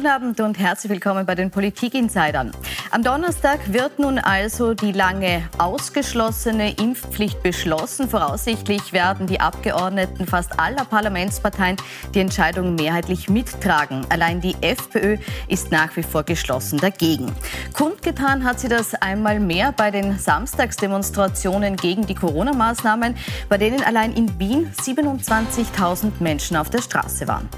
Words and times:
Guten 0.00 0.12
Abend 0.12 0.40
und 0.40 0.58
herzlich 0.58 0.90
willkommen 0.90 1.26
bei 1.26 1.34
den 1.34 1.50
Politik-Insidern. 1.50 2.52
Am 2.90 3.02
Donnerstag 3.02 3.70
wird 3.70 3.98
nun 3.98 4.18
also 4.18 4.72
die 4.72 4.92
lange 4.92 5.42
ausgeschlossene 5.58 6.72
Impfpflicht 6.80 7.42
beschlossen. 7.42 8.08
Voraussichtlich 8.08 8.94
werden 8.94 9.26
die 9.26 9.40
Abgeordneten 9.40 10.26
fast 10.26 10.58
aller 10.58 10.86
Parlamentsparteien 10.86 11.76
die 12.14 12.20
Entscheidung 12.20 12.76
mehrheitlich 12.76 13.28
mittragen. 13.28 14.06
Allein 14.08 14.40
die 14.40 14.56
FPÖ 14.62 15.18
ist 15.48 15.70
nach 15.70 15.94
wie 15.96 16.02
vor 16.02 16.22
geschlossen 16.22 16.78
dagegen. 16.78 17.30
Kundgetan 17.74 18.42
hat 18.44 18.58
sie 18.58 18.68
das 18.68 18.94
einmal 18.94 19.38
mehr 19.38 19.70
bei 19.70 19.90
den 19.90 20.18
Samstagsdemonstrationen 20.18 21.76
gegen 21.76 22.06
die 22.06 22.14
Corona-Maßnahmen, 22.14 23.16
bei 23.50 23.58
denen 23.58 23.82
allein 23.82 24.14
in 24.14 24.38
Wien 24.38 24.72
27.000 24.80 26.12
Menschen 26.20 26.56
auf 26.56 26.70
der 26.70 26.80
Straße 26.80 27.28
waren. 27.28 27.50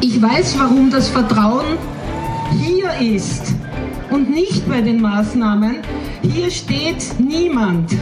Ich 0.00 0.20
weiß, 0.20 0.58
warum 0.58 0.90
das 0.90 1.08
Vertrauen 1.08 1.78
hier 2.60 2.90
ist 3.00 3.54
und 4.10 4.30
nicht 4.30 4.68
bei 4.68 4.80
den 4.80 5.00
Maßnahmen. 5.00 5.78
Hier 6.22 6.50
steht 6.50 7.18
niemand, 7.18 7.92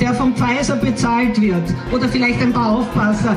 der 0.00 0.14
vom 0.14 0.34
Pfizer 0.34 0.76
bezahlt 0.76 1.40
wird 1.40 1.62
oder 1.92 2.08
vielleicht 2.08 2.40
ein 2.42 2.52
paar 2.52 2.78
Aufpasser. 2.78 3.36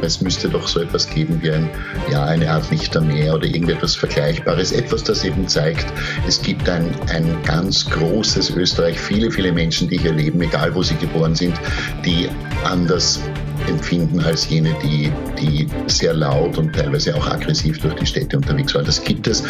Es 0.00 0.20
müsste 0.20 0.48
doch 0.48 0.68
so 0.68 0.80
etwas 0.80 1.08
geben 1.10 1.40
wie 1.42 1.50
ein, 1.50 1.68
ja, 2.10 2.24
eine 2.24 2.50
Art 2.50 2.70
Lichtermeer 2.70 3.34
oder 3.34 3.46
irgendetwas 3.46 3.96
Vergleichbares. 3.96 4.70
Etwas, 4.70 5.02
das 5.02 5.24
eben 5.24 5.48
zeigt, 5.48 5.86
es 6.26 6.40
gibt 6.40 6.68
ein, 6.68 6.88
ein 7.08 7.36
ganz 7.44 7.88
großes 7.90 8.50
Österreich, 8.50 8.98
viele, 8.98 9.30
viele 9.30 9.52
Menschen, 9.52 9.88
die 9.88 9.98
hier 9.98 10.12
leben, 10.12 10.40
egal 10.40 10.74
wo 10.74 10.82
sie 10.82 10.94
geboren 10.96 11.34
sind, 11.34 11.60
die 12.04 12.28
anders 12.64 13.20
empfinden 13.68 14.20
als 14.20 14.48
jene, 14.48 14.74
die, 14.82 15.12
die 15.38 15.66
sehr 15.86 16.14
laut 16.14 16.58
und 16.58 16.74
teilweise 16.74 17.14
auch 17.14 17.26
aggressiv 17.26 17.78
durch 17.80 17.94
die 17.94 18.06
Städte 18.06 18.36
unterwegs 18.36 18.74
waren. 18.74 18.84
Das 18.84 19.02
gibt 19.02 19.26
es. 19.26 19.42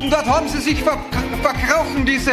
Und 0.00 0.12
dort 0.12 0.26
haben 0.26 0.48
sie 0.48 0.60
sich 0.60 0.82
ver 0.82 0.98
verkrochen, 1.42 2.06
diese 2.06 2.32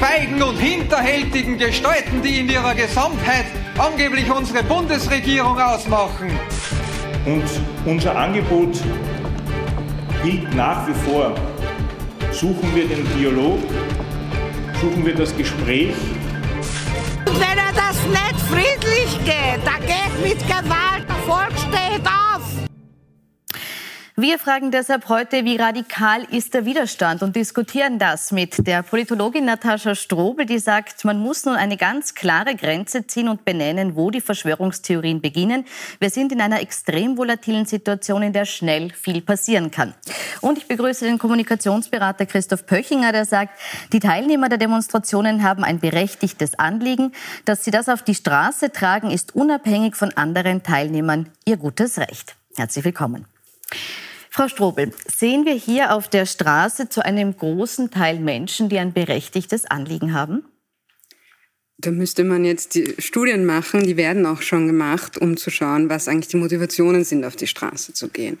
feigen 0.00 0.42
und 0.42 0.56
hinterhältigen 0.56 1.58
Gestalten, 1.58 2.22
die 2.22 2.40
in 2.40 2.48
ihrer 2.48 2.74
Gesamtheit 2.74 3.46
angeblich 3.76 4.30
unsere 4.30 4.62
Bundesregierung 4.62 5.60
ausmachen. 5.60 6.30
Und 7.26 7.44
unser 7.84 8.16
Angebot 8.16 8.80
gilt 10.24 10.54
nach 10.54 10.88
wie 10.88 10.94
vor. 10.94 11.34
Suchen 12.32 12.74
wir 12.74 12.86
den 12.86 13.06
Dialog, 13.18 13.58
suchen 14.80 15.04
wir 15.04 15.14
das 15.14 15.36
Gespräch 15.36 15.94
und 17.26 17.40
wenn 17.40 17.58
er 17.58 17.65
friedlich 18.50 19.18
geht, 19.24 19.60
dann 19.64 19.80
geht 19.80 20.22
mit 20.22 20.38
Gewalt. 20.46 21.06
Der 21.08 21.16
Volk 21.26 21.52
steht 21.58 22.06
auf. 22.06 22.35
Wir 24.18 24.38
fragen 24.38 24.70
deshalb 24.70 25.10
heute, 25.10 25.44
wie 25.44 25.56
radikal 25.56 26.24
ist 26.30 26.54
der 26.54 26.64
Widerstand 26.64 27.22
und 27.22 27.36
diskutieren 27.36 27.98
das 27.98 28.32
mit 28.32 28.66
der 28.66 28.82
Politologin 28.82 29.44
Natascha 29.44 29.94
Strobel, 29.94 30.46
die 30.46 30.58
sagt, 30.58 31.04
man 31.04 31.18
muss 31.18 31.44
nun 31.44 31.54
eine 31.54 31.76
ganz 31.76 32.14
klare 32.14 32.54
Grenze 32.54 33.06
ziehen 33.06 33.28
und 33.28 33.44
benennen, 33.44 33.94
wo 33.94 34.10
die 34.10 34.22
Verschwörungstheorien 34.22 35.20
beginnen. 35.20 35.66
Wir 36.00 36.08
sind 36.08 36.32
in 36.32 36.40
einer 36.40 36.62
extrem 36.62 37.18
volatilen 37.18 37.66
Situation, 37.66 38.22
in 38.22 38.32
der 38.32 38.46
schnell 38.46 38.90
viel 38.94 39.20
passieren 39.20 39.70
kann. 39.70 39.92
Und 40.40 40.56
ich 40.56 40.66
begrüße 40.66 41.04
den 41.04 41.18
Kommunikationsberater 41.18 42.24
Christoph 42.24 42.64
Pöchinger, 42.64 43.12
der 43.12 43.26
sagt, 43.26 43.52
die 43.92 44.00
Teilnehmer 44.00 44.48
der 44.48 44.56
Demonstrationen 44.56 45.42
haben 45.42 45.62
ein 45.62 45.78
berechtigtes 45.78 46.58
Anliegen. 46.58 47.12
Dass 47.44 47.64
sie 47.64 47.70
das 47.70 47.90
auf 47.90 48.02
die 48.02 48.14
Straße 48.14 48.72
tragen, 48.72 49.10
ist 49.10 49.34
unabhängig 49.34 49.94
von 49.94 50.10
anderen 50.16 50.62
Teilnehmern 50.62 51.28
ihr 51.44 51.58
gutes 51.58 51.98
Recht. 51.98 52.34
Herzlich 52.56 52.86
willkommen. 52.86 53.26
Frau 54.30 54.48
Strobel, 54.48 54.92
sehen 55.06 55.46
wir 55.46 55.54
hier 55.54 55.94
auf 55.94 56.08
der 56.08 56.26
Straße 56.26 56.90
zu 56.90 57.04
einem 57.04 57.36
großen 57.36 57.90
Teil 57.90 58.20
Menschen, 58.20 58.68
die 58.68 58.78
ein 58.78 58.92
berechtigtes 58.92 59.64
Anliegen 59.64 60.12
haben? 60.12 60.44
Da 61.78 61.90
müsste 61.90 62.24
man 62.24 62.46
jetzt 62.46 62.74
die 62.74 62.94
Studien 62.98 63.44
machen, 63.44 63.86
die 63.86 63.98
werden 63.98 64.24
auch 64.24 64.40
schon 64.40 64.66
gemacht, 64.66 65.18
um 65.18 65.36
zu 65.36 65.50
schauen, 65.50 65.90
was 65.90 66.08
eigentlich 66.08 66.28
die 66.28 66.38
Motivationen 66.38 67.04
sind, 67.04 67.24
auf 67.26 67.36
die 67.36 67.46
Straße 67.46 67.92
zu 67.92 68.08
gehen. 68.08 68.38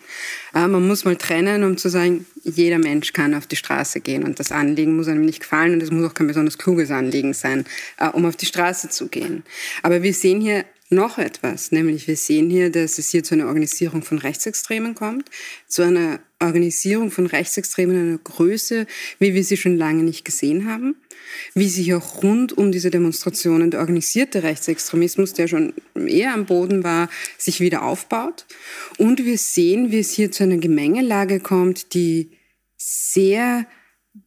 Aber 0.54 0.68
man 0.68 0.86
muss 0.86 1.04
mal 1.04 1.16
trennen, 1.16 1.62
um 1.62 1.76
zu 1.76 1.90
sagen, 1.90 2.24
jeder 2.44 2.78
Mensch 2.78 3.12
kann 3.12 3.34
auf 3.34 3.46
die 3.46 3.56
Straße 3.56 4.00
gehen 4.00 4.24
und 4.24 4.40
das 4.40 4.52
Anliegen 4.52 4.96
muss 4.96 5.08
einem 5.08 5.26
nicht 5.26 5.40
gefallen 5.40 5.74
und 5.74 5.82
es 5.82 5.90
muss 5.90 6.10
auch 6.10 6.14
kein 6.14 6.28
besonders 6.28 6.56
kluges 6.56 6.90
Anliegen 6.90 7.34
sein, 7.34 7.66
äh, 7.98 8.08
um 8.08 8.24
auf 8.24 8.36
die 8.36 8.46
Straße 8.46 8.88
zu 8.88 9.08
gehen. 9.08 9.44
Aber 9.82 10.02
wir 10.02 10.14
sehen 10.14 10.40
hier 10.40 10.64
noch 10.88 11.18
etwas, 11.18 11.72
nämlich 11.72 12.06
wir 12.06 12.16
sehen 12.16 12.48
hier, 12.48 12.70
dass 12.70 12.98
es 12.98 13.10
hier 13.10 13.24
zu 13.24 13.34
einer 13.34 13.46
Organisierung 13.46 14.02
von 14.02 14.18
Rechtsextremen 14.18 14.94
kommt, 14.94 15.30
zu 15.66 15.82
einer 15.82 16.20
Organisierung 16.40 17.10
von 17.10 17.26
Rechtsextremen 17.26 17.96
in 17.96 18.08
einer 18.08 18.18
Größe, 18.18 18.86
wie 19.18 19.34
wir 19.34 19.42
sie 19.42 19.56
schon 19.56 19.76
lange 19.76 20.04
nicht 20.04 20.24
gesehen 20.24 20.70
haben, 20.70 20.96
wie 21.54 21.68
sich 21.68 21.92
auch 21.94 22.22
rund 22.22 22.56
um 22.56 22.70
diese 22.70 22.90
Demonstrationen 22.90 23.70
der 23.70 23.80
organisierte 23.80 24.42
Rechtsextremismus, 24.42 25.32
der 25.32 25.48
schon 25.48 25.74
eher 25.94 26.34
am 26.34 26.46
Boden 26.46 26.84
war, 26.84 27.08
sich 27.36 27.60
wieder 27.60 27.82
aufbaut. 27.82 28.46
Und 28.98 29.24
wir 29.24 29.38
sehen, 29.38 29.90
wie 29.90 30.00
es 30.00 30.10
hier 30.10 30.30
zu 30.30 30.44
einer 30.44 30.58
Gemengelage 30.58 31.40
kommt, 31.40 31.94
die 31.94 32.30
sehr 32.76 33.66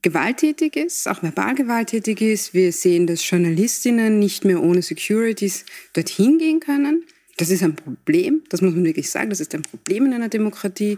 gewalttätig 0.02 0.76
ist, 0.76 1.08
auch 1.08 1.22
verbal 1.24 1.56
gewalttätig 1.56 2.22
ist. 2.22 2.54
Wir 2.54 2.72
sehen, 2.72 3.08
dass 3.08 3.28
Journalistinnen 3.30 4.20
nicht 4.20 4.46
mehr 4.46 4.62
ohne 4.62 4.82
Securities 4.82 5.66
dorthin 5.94 6.38
gehen 6.38 6.60
können. 6.60 7.04
Das 7.38 7.50
ist 7.50 7.64
ein 7.64 7.76
Problem, 7.76 8.44
das 8.50 8.62
muss 8.62 8.74
man 8.74 8.84
wirklich 8.84 9.10
sagen, 9.10 9.30
das 9.30 9.40
ist 9.40 9.56
ein 9.56 9.62
Problem 9.62 10.06
in 10.06 10.14
einer 10.14 10.28
Demokratie. 10.28 10.98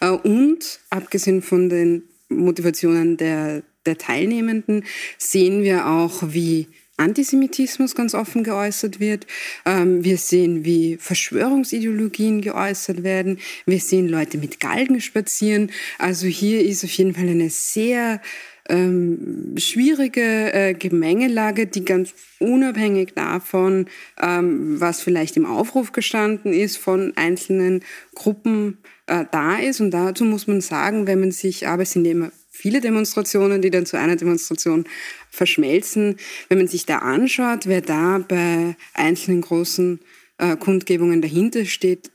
Äh, 0.00 0.10
und 0.10 0.80
abgesehen 0.90 1.40
von 1.40 1.68
den 1.68 2.02
Motivationen 2.28 3.16
der, 3.16 3.62
der 3.86 3.96
Teilnehmenden 3.96 4.84
sehen 5.16 5.62
wir 5.62 5.86
auch, 5.86 6.22
wie 6.26 6.66
Antisemitismus 6.98 7.94
ganz 7.94 8.14
offen 8.14 8.44
geäußert 8.44 9.00
wird. 9.00 9.26
Ähm, 9.64 10.04
wir 10.04 10.18
sehen, 10.18 10.64
wie 10.64 10.96
Verschwörungsideologien 10.96 12.40
geäußert 12.40 13.02
werden. 13.02 13.38
Wir 13.66 13.80
sehen 13.80 14.08
Leute 14.08 14.38
mit 14.38 14.60
Galgen 14.60 15.00
spazieren. 15.00 15.70
Also 15.98 16.26
hier 16.26 16.64
ist 16.64 16.84
auf 16.84 16.90
jeden 16.90 17.14
Fall 17.14 17.28
eine 17.28 17.50
sehr 17.50 18.20
ähm, 18.68 19.54
schwierige 19.56 20.52
äh, 20.52 20.74
Gemengelage, 20.74 21.66
die 21.66 21.84
ganz 21.84 22.14
unabhängig 22.38 23.14
davon, 23.14 23.86
ähm, 24.20 24.80
was 24.80 25.00
vielleicht 25.00 25.36
im 25.36 25.46
Aufruf 25.46 25.92
gestanden 25.92 26.52
ist, 26.52 26.76
von 26.76 27.12
einzelnen 27.16 27.82
Gruppen 28.14 28.78
äh, 29.06 29.24
da 29.30 29.56
ist. 29.56 29.80
Und 29.80 29.90
dazu 29.90 30.24
muss 30.24 30.46
man 30.46 30.60
sagen, 30.60 31.06
wenn 31.06 31.20
man 31.20 31.32
sich, 31.32 31.66
aber 31.66 31.82
es 31.82 31.92
sind 31.92 32.04
immer 32.04 32.30
viele 32.58 32.80
Demonstrationen, 32.80 33.62
die 33.62 33.70
dann 33.70 33.86
zu 33.86 33.96
einer 33.96 34.16
Demonstration 34.16 34.84
verschmelzen. 35.30 36.16
Wenn 36.48 36.58
man 36.58 36.68
sich 36.68 36.86
da 36.86 36.98
anschaut, 36.98 37.66
wer 37.66 37.80
da 37.80 38.18
bei 38.18 38.76
einzelnen 38.94 39.42
großen 39.42 40.00
äh, 40.38 40.56
Kundgebungen 40.56 41.22
dahinter 41.22 41.64
steht, 41.64 42.10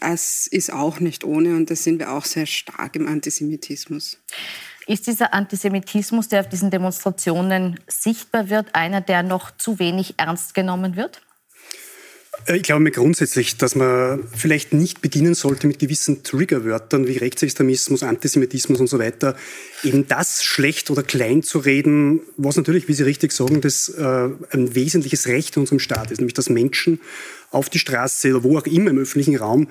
das 0.00 0.46
ist 0.48 0.72
auch 0.72 1.00
nicht 1.00 1.24
ohne 1.24 1.54
und 1.54 1.70
da 1.70 1.76
sind 1.76 1.98
wir 1.98 2.12
auch 2.12 2.24
sehr 2.24 2.46
stark 2.46 2.96
im 2.96 3.06
Antisemitismus. 3.06 4.18
Ist 4.86 5.06
dieser 5.06 5.34
Antisemitismus, 5.34 6.28
der 6.28 6.40
auf 6.40 6.48
diesen 6.48 6.70
Demonstrationen 6.70 7.78
sichtbar 7.86 8.48
wird, 8.48 8.74
einer, 8.74 9.00
der 9.00 9.22
noch 9.22 9.56
zu 9.56 9.78
wenig 9.78 10.14
ernst 10.16 10.54
genommen 10.54 10.96
wird? 10.96 11.20
Äh, 12.46 12.56
ich 12.56 12.62
glaube 12.62 12.82
mir 12.82 12.90
grundsätzlich, 12.90 13.56
dass 13.56 13.74
man 13.74 14.24
vielleicht 14.34 14.72
nicht 14.72 15.00
beginnen 15.00 15.34
sollte 15.34 15.66
mit 15.66 15.78
gewissen 15.78 16.22
Triggerwörtern 16.22 17.06
wie 17.06 17.16
Rechtsextremismus, 17.16 18.02
Antisemitismus 18.02 18.80
und 18.80 18.88
so 18.88 18.98
weiter, 18.98 19.36
eben 19.82 20.06
das 20.08 20.42
schlecht 20.42 20.90
oder 20.90 21.02
klein 21.02 21.42
zu 21.42 21.58
reden, 21.58 22.20
was 22.36 22.56
natürlich, 22.56 22.88
wie 22.88 22.94
Sie 22.94 23.04
richtig 23.04 23.32
sagen, 23.32 23.60
das 23.60 23.88
äh, 23.88 24.02
ein 24.02 24.74
wesentliches 24.74 25.26
Recht 25.28 25.56
in 25.56 25.60
unserem 25.60 25.78
Staat 25.78 26.10
ist, 26.10 26.18
nämlich 26.18 26.34
dass 26.34 26.50
Menschen 26.50 27.00
auf 27.50 27.70
die 27.70 27.78
Straße 27.78 28.30
oder 28.30 28.44
wo 28.44 28.58
auch 28.58 28.66
immer 28.66 28.90
im 28.90 28.98
öffentlichen 28.98 29.36
Raum 29.36 29.68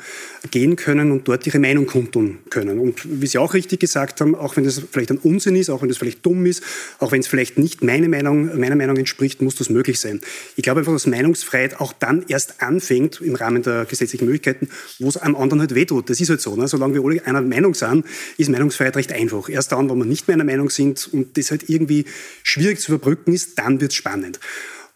gehen 0.50 0.75
können 0.75 1.12
und 1.12 1.27
dort 1.27 1.45
ihre 1.45 1.59
Meinung 1.59 1.85
kundtun 1.85 2.39
können. 2.50 2.79
Und 2.79 3.01
wie 3.21 3.27
Sie 3.27 3.38
auch 3.38 3.53
richtig 3.53 3.79
gesagt 3.79 4.19
haben, 4.19 4.33
auch 4.33 4.57
wenn 4.57 4.63
das 4.63 4.81
vielleicht 4.91 5.12
ein 5.12 5.19
Unsinn 5.19 5.56
ist, 5.56 5.69
auch 5.69 5.81
wenn 5.81 5.89
das 5.89 5.97
vielleicht 5.97 6.25
dumm 6.25 6.45
ist, 6.47 6.63
auch 7.00 7.12
wenn 7.12 7.19
es 7.19 7.27
vielleicht 7.27 7.59
nicht 7.59 7.83
meine 7.83 8.09
Meinung, 8.09 8.59
meiner 8.59 8.75
Meinung 8.75 8.97
entspricht, 8.97 9.41
muss 9.41 9.56
das 9.56 9.69
möglich 9.69 10.00
sein. 10.00 10.21
Ich 10.56 10.63
glaube 10.63 10.79
einfach, 10.79 10.94
dass 10.94 11.06
Meinungsfreiheit 11.06 11.79
auch 11.79 11.94
dann 11.94 12.25
erst 12.27 12.62
anfängt 12.62 13.21
im 13.21 13.35
Rahmen 13.35 13.62
der 13.62 13.85
gesetzlichen 13.85 14.25
Möglichkeiten, 14.25 14.69
wo 15.00 15.09
es 15.09 15.18
am 15.18 15.35
anderen 15.35 15.59
halt 15.59 15.75
wehtut. 15.75 16.09
Das 16.09 16.19
ist 16.19 16.29
halt 16.29 16.41
so. 16.41 16.56
Ne? 16.56 16.68
Solange 16.68 16.95
wir 16.95 17.03
alle 17.03 17.25
einer 17.25 17.41
Meinung 17.41 17.75
sind, 17.75 18.06
ist 18.38 18.50
Meinungsfreiheit 18.50 18.95
recht 18.95 19.13
einfach. 19.13 19.50
Erst 19.50 19.71
dann, 19.71 19.89
wenn 19.89 20.00
wir 20.00 20.06
nicht 20.06 20.27
mehr 20.27 20.35
einer 20.35 20.44
Meinung 20.44 20.71
sind 20.71 21.07
und 21.13 21.38
das 21.38 21.51
halt 21.51 21.69
irgendwie 21.69 22.06
schwierig 22.41 22.79
zu 22.79 22.94
überbrücken 22.94 23.33
ist, 23.33 23.59
dann 23.59 23.79
wird 23.79 23.91
es 23.91 23.95
spannend. 23.95 24.39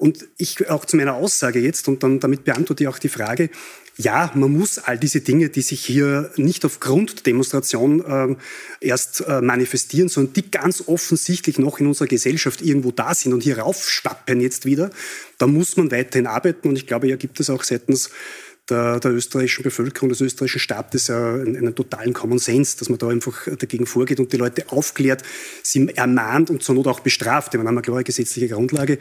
Und 0.02 0.28
ich 0.38 0.68
auch 0.68 0.86
zu 0.86 0.98
meiner 0.98 1.14
Aussage 1.14 1.60
jetzt, 1.60 1.88
und 1.88 2.02
dann 2.02 2.20
damit 2.20 2.44
beantworte 2.44 2.84
ich 2.84 2.88
auch 2.88 2.98
die 2.98 3.08
Frage, 3.08 3.52
ja, 3.98 4.32
man 4.34 4.52
muss 4.52 4.80
all 4.80 4.98
diese 4.98 5.22
Dinge, 5.22 5.50
die 5.50 5.62
sich 5.62 5.86
hier 5.86 6.32
nicht 6.38 6.66
aufgrund 6.66 7.18
der 7.18 7.24
Demonstration 7.26 8.04
äh, 8.04 8.36
erst 8.84 9.24
äh, 9.28 9.42
manifestieren, 9.42 10.10
sondern 10.10 10.34
die 10.34 10.50
ganz 10.50 10.86
offensichtlich 10.88 11.60
noch 11.60 11.80
in 11.80 11.86
unserer 11.86 12.08
Gesellschaft 12.08 12.64
irgendwo 12.64 12.90
da 12.90 13.14
sind 13.14 13.32
und 13.32 13.44
hier 13.44 13.60
raufschwappen 13.60 14.42
jetzt 14.42 14.66
wieder, 14.66 14.90
da 15.38 15.46
muss 15.46 15.78
man 15.78 15.92
weiterhin 15.92 16.26
arbeiten. 16.26 16.70
Und 16.70 16.78
ich 16.78 16.88
glaube, 16.88 17.08
ja 17.08 17.16
gibt 17.16 17.40
es 17.40 17.52
auch 17.52 17.62
seitens 17.64 18.10
der, 18.72 19.00
der 19.00 19.12
österreichischen 19.12 19.64
Bevölkerung, 19.64 20.10
des 20.10 20.22
österreichischen 20.22 20.60
Staates 20.60 21.10
einen, 21.10 21.58
einen, 21.58 21.76
totalen 21.76 22.14
Common 22.14 22.40
Sense, 22.40 22.78
dass 22.78 22.90
man 22.90 22.98
da 22.98 23.10
einfach 23.10 23.48
dagegen 23.60 23.86
vorgeht 23.86 24.20
und 24.20 24.32
die 24.32 24.38
Leute 24.38 24.66
aufklärt, 24.70 25.24
sie 25.62 25.90
ermahnt 25.90 26.50
und 26.50 26.64
zur 26.64 26.76
Not 26.76 26.88
auch 26.88 27.02
bestraft. 27.02 27.54
Wir 27.54 27.60
haben 27.60 27.68
eine 27.68 27.82
klare 27.82 28.04
gesetzliche 28.04 28.48
Grundlage. 28.48 28.98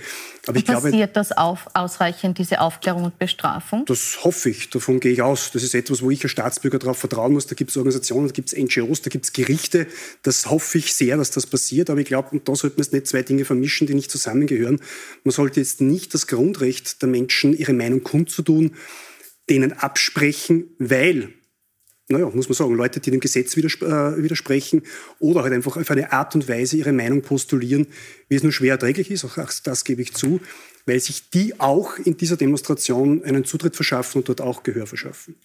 Aber 0.46 0.58
ich 0.58 0.64
passiert 0.64 0.92
glaube, 0.92 1.10
das 1.12 1.32
auf, 1.32 1.68
ausreichend, 1.74 2.38
diese 2.38 2.60
Aufklärung 2.60 3.04
und 3.04 3.18
Bestrafung? 3.18 3.84
Das 3.86 4.24
hoffe 4.24 4.50
ich, 4.50 4.70
davon 4.70 5.00
gehe 5.00 5.12
ich 5.12 5.22
aus. 5.22 5.52
Das 5.52 5.62
ist 5.62 5.74
etwas, 5.74 6.02
wo 6.02 6.10
ich 6.10 6.22
als 6.22 6.32
Staatsbürger 6.32 6.78
darauf 6.78 6.98
vertrauen 6.98 7.32
muss. 7.32 7.46
Da 7.46 7.54
gibt 7.54 7.70
es 7.70 7.76
Organisationen, 7.76 8.26
da 8.26 8.32
gibt 8.32 8.52
es 8.52 8.58
NGOs, 8.58 9.02
da 9.02 9.10
gibt 9.10 9.26
es 9.26 9.32
Gerichte. 9.32 9.86
Das 10.22 10.50
hoffe 10.50 10.78
ich 10.78 10.94
sehr, 10.94 11.16
dass 11.16 11.30
das 11.30 11.46
passiert. 11.46 11.90
Aber 11.90 12.00
ich 12.00 12.06
glaube, 12.06 12.30
und 12.32 12.48
da 12.48 12.54
sollte 12.56 12.76
man 12.76 12.84
jetzt 12.84 12.92
nicht 12.92 13.06
zwei 13.06 13.22
Dinge 13.22 13.44
vermischen, 13.44 13.86
die 13.86 13.94
nicht 13.94 14.10
zusammengehören. 14.10 14.80
Man 15.22 15.32
sollte 15.32 15.60
jetzt 15.60 15.80
nicht 15.80 16.12
das 16.14 16.26
Grundrecht 16.26 17.02
der 17.02 17.08
Menschen, 17.08 17.56
ihre 17.56 17.72
Meinung 17.72 18.02
kundzutun, 18.02 18.72
denen 19.48 19.72
absprechen, 19.72 20.74
weil, 20.78 21.30
naja, 22.08 22.28
muss 22.30 22.48
man 22.48 22.56
sagen, 22.56 22.74
Leute, 22.74 23.00
die 23.00 23.10
dem 23.10 23.20
Gesetz 23.20 23.56
widers 23.56 23.74
äh, 23.82 24.22
widersprechen 24.22 24.82
oder 25.18 25.42
halt 25.42 25.52
einfach 25.52 25.76
auf 25.76 25.90
eine 25.90 26.12
Art 26.12 26.34
und 26.34 26.48
Weise 26.48 26.76
ihre 26.76 26.92
Meinung 26.92 27.22
postulieren, 27.22 27.86
wie 28.28 28.36
es 28.36 28.42
nur 28.42 28.52
schwer 28.52 28.72
erträglich 28.72 29.10
ist, 29.10 29.24
auch 29.24 29.36
das 29.64 29.84
gebe 29.84 30.02
ich 30.02 30.14
zu, 30.14 30.40
weil 30.86 31.00
sich 31.00 31.30
die 31.30 31.58
auch 31.60 31.96
in 31.98 32.16
dieser 32.16 32.36
Demonstration 32.36 33.24
einen 33.24 33.44
Zutritt 33.44 33.76
verschaffen 33.76 34.18
und 34.18 34.28
dort 34.28 34.40
auch 34.40 34.62
Gehör 34.62 34.86
verschaffen. 34.86 35.36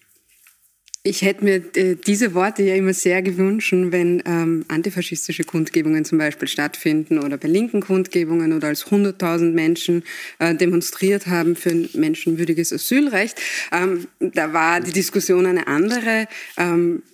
Ich 1.06 1.22
hätte 1.22 1.44
mir 1.44 1.62
äh, 1.76 1.94
diese 1.94 2.34
Worte 2.34 2.64
ja 2.64 2.74
immer 2.74 2.92
sehr 2.92 3.22
gewünscht, 3.22 3.72
wenn 3.72 4.24
ähm, 4.26 4.64
antifaschistische 4.66 5.44
Kundgebungen 5.44 6.04
zum 6.04 6.18
Beispiel 6.18 6.48
stattfinden 6.48 7.20
oder 7.20 7.36
bei 7.36 7.46
linken 7.46 7.80
Kundgebungen 7.80 8.52
oder 8.52 8.66
als 8.66 8.86
100.000 8.86 9.52
Menschen 9.52 10.02
äh, 10.40 10.56
demonstriert 10.56 11.28
haben 11.28 11.54
für 11.54 11.70
ein 11.70 11.88
menschenwürdiges 11.94 12.72
Asylrecht. 12.72 13.40
Ähm, 13.70 14.08
da 14.18 14.52
war 14.52 14.80
die 14.80 14.90
Diskussion 14.90 15.46
eine 15.46 15.68
andere. 15.68 16.26
Ähm, 16.56 17.04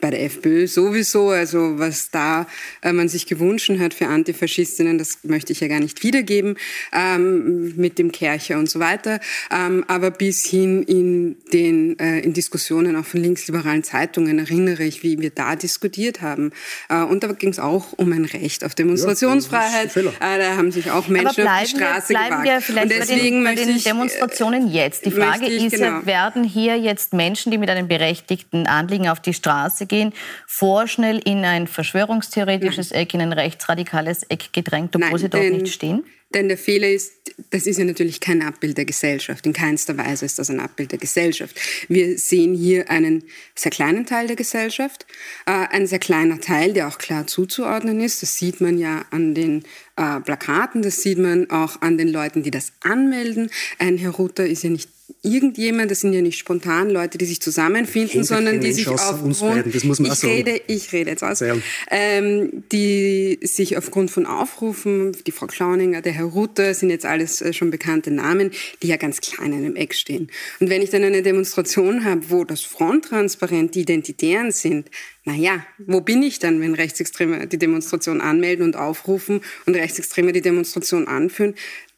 bei 0.00 0.10
der 0.10 0.22
FPÖ 0.24 0.66
sowieso, 0.66 1.30
also 1.30 1.78
was 1.78 2.10
da 2.10 2.46
äh, 2.82 2.92
man 2.92 3.08
sich 3.08 3.26
gewünscht 3.26 3.64
hat 3.78 3.94
für 3.94 4.06
Antifaschistinnen, 4.06 4.98
das 4.98 5.18
möchte 5.22 5.52
ich 5.52 5.60
ja 5.60 5.68
gar 5.68 5.80
nicht 5.80 6.02
wiedergeben, 6.02 6.56
ähm, 6.92 7.74
mit 7.76 7.98
dem 7.98 8.12
Kercher 8.12 8.58
und 8.58 8.68
so 8.68 8.78
weiter, 8.78 9.20
ähm, 9.50 9.84
aber 9.88 10.10
bis 10.10 10.44
hin 10.44 10.82
in 10.82 11.36
den 11.52 11.98
äh, 11.98 12.20
in 12.20 12.32
Diskussionen 12.32 12.96
auch 12.96 13.04
von 13.04 13.20
linksliberalen 13.20 13.82
Zeitungen 13.84 14.38
erinnere 14.38 14.84
ich, 14.84 15.02
wie 15.02 15.18
wir 15.18 15.30
da 15.30 15.56
diskutiert 15.56 16.20
haben. 16.20 16.52
Äh, 16.88 17.02
und 17.02 17.22
da 17.22 17.28
ging 17.32 17.50
es 17.50 17.58
auch 17.58 17.92
um 17.96 18.12
ein 18.12 18.24
Recht 18.24 18.64
auf 18.64 18.74
Demonstrationsfreiheit. 18.74 19.94
Ja, 19.94 20.02
äh, 20.02 20.38
da 20.38 20.56
haben 20.56 20.72
sich 20.72 20.90
auch 20.90 21.08
Menschen 21.08 21.46
auf 21.46 21.62
die 21.62 21.68
Straße 21.68 22.08
wir, 22.08 22.18
bleiben 22.18 22.42
gewagt. 22.42 22.44
Wir 22.44 22.60
vielleicht 22.60 22.92
und 22.92 23.00
deswegen 23.00 23.44
bei 23.44 23.54
den, 23.54 23.66
bei 23.66 23.72
den 23.72 23.82
Demonstrationen 23.82 24.70
jetzt. 24.70 25.06
Die 25.06 25.10
Frage 25.10 25.46
ich, 25.46 25.64
ist, 25.64 25.76
genau. 25.76 26.04
werden 26.04 26.44
hier 26.44 26.76
jetzt 26.78 27.12
Menschen, 27.12 27.50
die 27.50 27.58
mit 27.58 27.70
einem 27.70 27.88
berechtigten 27.88 28.66
Anliegen 28.66 29.08
auf 29.08 29.20
die 29.20 29.34
Straße 29.34 29.73
Straße 29.74 29.86
gehen, 29.86 30.12
vorschnell 30.46 31.20
in 31.24 31.44
ein 31.44 31.66
verschwörungstheoretisches 31.66 32.90
Nein. 32.90 33.00
Eck, 33.00 33.14
in 33.14 33.20
ein 33.20 33.32
rechtsradikales 33.32 34.22
Eck 34.24 34.52
gedrängt, 34.52 34.94
obwohl 34.94 35.10
Nein, 35.10 35.18
sie 35.18 35.28
dort 35.28 35.50
nicht 35.50 35.74
stehen? 35.74 36.04
Denn 36.32 36.48
der 36.48 36.58
Fehler 36.58 36.88
ist, 36.88 37.12
das 37.50 37.64
ist 37.66 37.78
ja 37.78 37.84
natürlich 37.84 38.18
kein 38.18 38.42
Abbild 38.42 38.76
der 38.76 38.86
Gesellschaft. 38.86 39.46
In 39.46 39.52
keinster 39.52 39.96
Weise 39.96 40.24
ist 40.24 40.40
das 40.40 40.50
ein 40.50 40.58
Abbild 40.58 40.90
der 40.90 40.98
Gesellschaft. 40.98 41.56
Wir 41.88 42.18
sehen 42.18 42.54
hier 42.54 42.90
einen 42.90 43.22
sehr 43.54 43.70
kleinen 43.70 44.04
Teil 44.04 44.26
der 44.26 44.34
Gesellschaft, 44.34 45.06
äh, 45.46 45.52
ein 45.52 45.86
sehr 45.86 46.00
kleiner 46.00 46.40
Teil, 46.40 46.72
der 46.72 46.88
auch 46.88 46.98
klar 46.98 47.28
zuzuordnen 47.28 48.00
ist. 48.00 48.22
Das 48.22 48.36
sieht 48.36 48.60
man 48.60 48.78
ja 48.78 49.04
an 49.12 49.34
den 49.34 49.62
äh, 49.96 50.18
Plakaten, 50.20 50.82
das 50.82 51.02
sieht 51.02 51.18
man 51.18 51.50
auch 51.50 51.80
an 51.82 51.98
den 51.98 52.08
Leuten, 52.08 52.42
die 52.42 52.50
das 52.50 52.72
anmelden. 52.80 53.48
Ein 53.78 53.96
Herr 53.96 54.10
Rutter 54.10 54.44
ist 54.44 54.64
ja 54.64 54.70
nicht 54.70 54.90
irgendjemand, 55.22 55.90
das 55.90 56.00
sind 56.00 56.12
ja 56.12 56.22
nicht 56.22 56.38
spontan 56.38 56.88
Leute, 56.88 57.18
die 57.18 57.26
sich 57.26 57.40
zusammenfinden, 57.40 58.24
sondern 58.24 58.60
die 58.60 58.72
sich 58.72 58.88
aufgrund, 58.88 59.66
ich 59.74 60.24
rede, 60.24 60.60
ich 60.66 60.92
rede 60.92 61.10
jetzt 61.10 61.22
aus, 61.22 61.42
ähm, 61.90 62.64
die 62.72 63.38
sich 63.42 63.76
aufgrund 63.76 64.10
von 64.10 64.24
Aufrufen, 64.24 65.12
die 65.26 65.32
Frau 65.32 65.46
Klauninger, 65.46 66.00
der 66.00 66.12
Herr 66.12 66.24
Rutter, 66.24 66.72
sind 66.72 66.90
jetzt 66.90 67.04
alles 67.04 67.42
äh, 67.42 67.52
schon 67.52 67.70
bekannte 67.70 68.10
Namen, 68.10 68.50
die 68.82 68.88
ja 68.88 68.96
ganz 68.96 69.20
klein 69.20 69.52
in 69.52 69.58
einem 69.58 69.76
Eck 69.76 69.94
stehen. 69.94 70.30
Und 70.60 70.70
wenn 70.70 70.80
ich 70.80 70.90
dann 70.90 71.04
eine 71.04 71.22
Demonstration 71.22 72.04
habe, 72.04 72.30
wo 72.30 72.44
das 72.44 72.62
Fronttransparent 72.62 73.74
die 73.74 73.80
Identitären 73.80 74.52
sind, 74.52 74.90
naja, 75.24 75.64
wo 75.78 76.00
bin 76.00 76.22
ich 76.22 76.38
dann, 76.38 76.60
wenn 76.60 76.74
Rechtsextreme 76.74 77.46
die 77.46 77.58
Demonstration 77.58 78.20
anmelden 78.20 78.64
und 78.64 78.76
aufrufen 78.76 79.40
und 79.64 79.74
Rechtsextreme 79.74 80.32
die 80.32 80.42
Demonstration 80.42 81.08
anführen? 81.08 81.54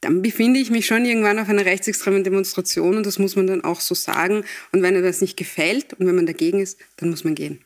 Dann 0.07 0.23
befinde 0.23 0.61
ich 0.61 0.71
mich 0.71 0.87
schon 0.87 1.05
irgendwann 1.05 1.39
auf 1.39 1.49
einer 1.49 1.65
rechtsextremen 1.65 2.23
Demonstration 2.23 2.97
und 2.97 3.07
das 3.07 3.19
muss 3.19 3.37
man 3.37 3.47
dann 3.47 3.65
auch 3.65 3.81
so 3.81 3.95
sagen. 3.95 4.45
Und 4.73 4.83
wenn 4.83 4.95
er 4.95 5.03
das 5.03 5.21
nicht 5.21 5.37
gefällt 5.37 5.95
und 5.95 6.07
wenn 6.07 6.15
man 6.15 6.27
dagegen 6.27 6.61
ist, 6.61 6.79
dann 6.97 7.11
muss 7.11 7.25
man 7.25 7.35
gehen. 7.35 7.61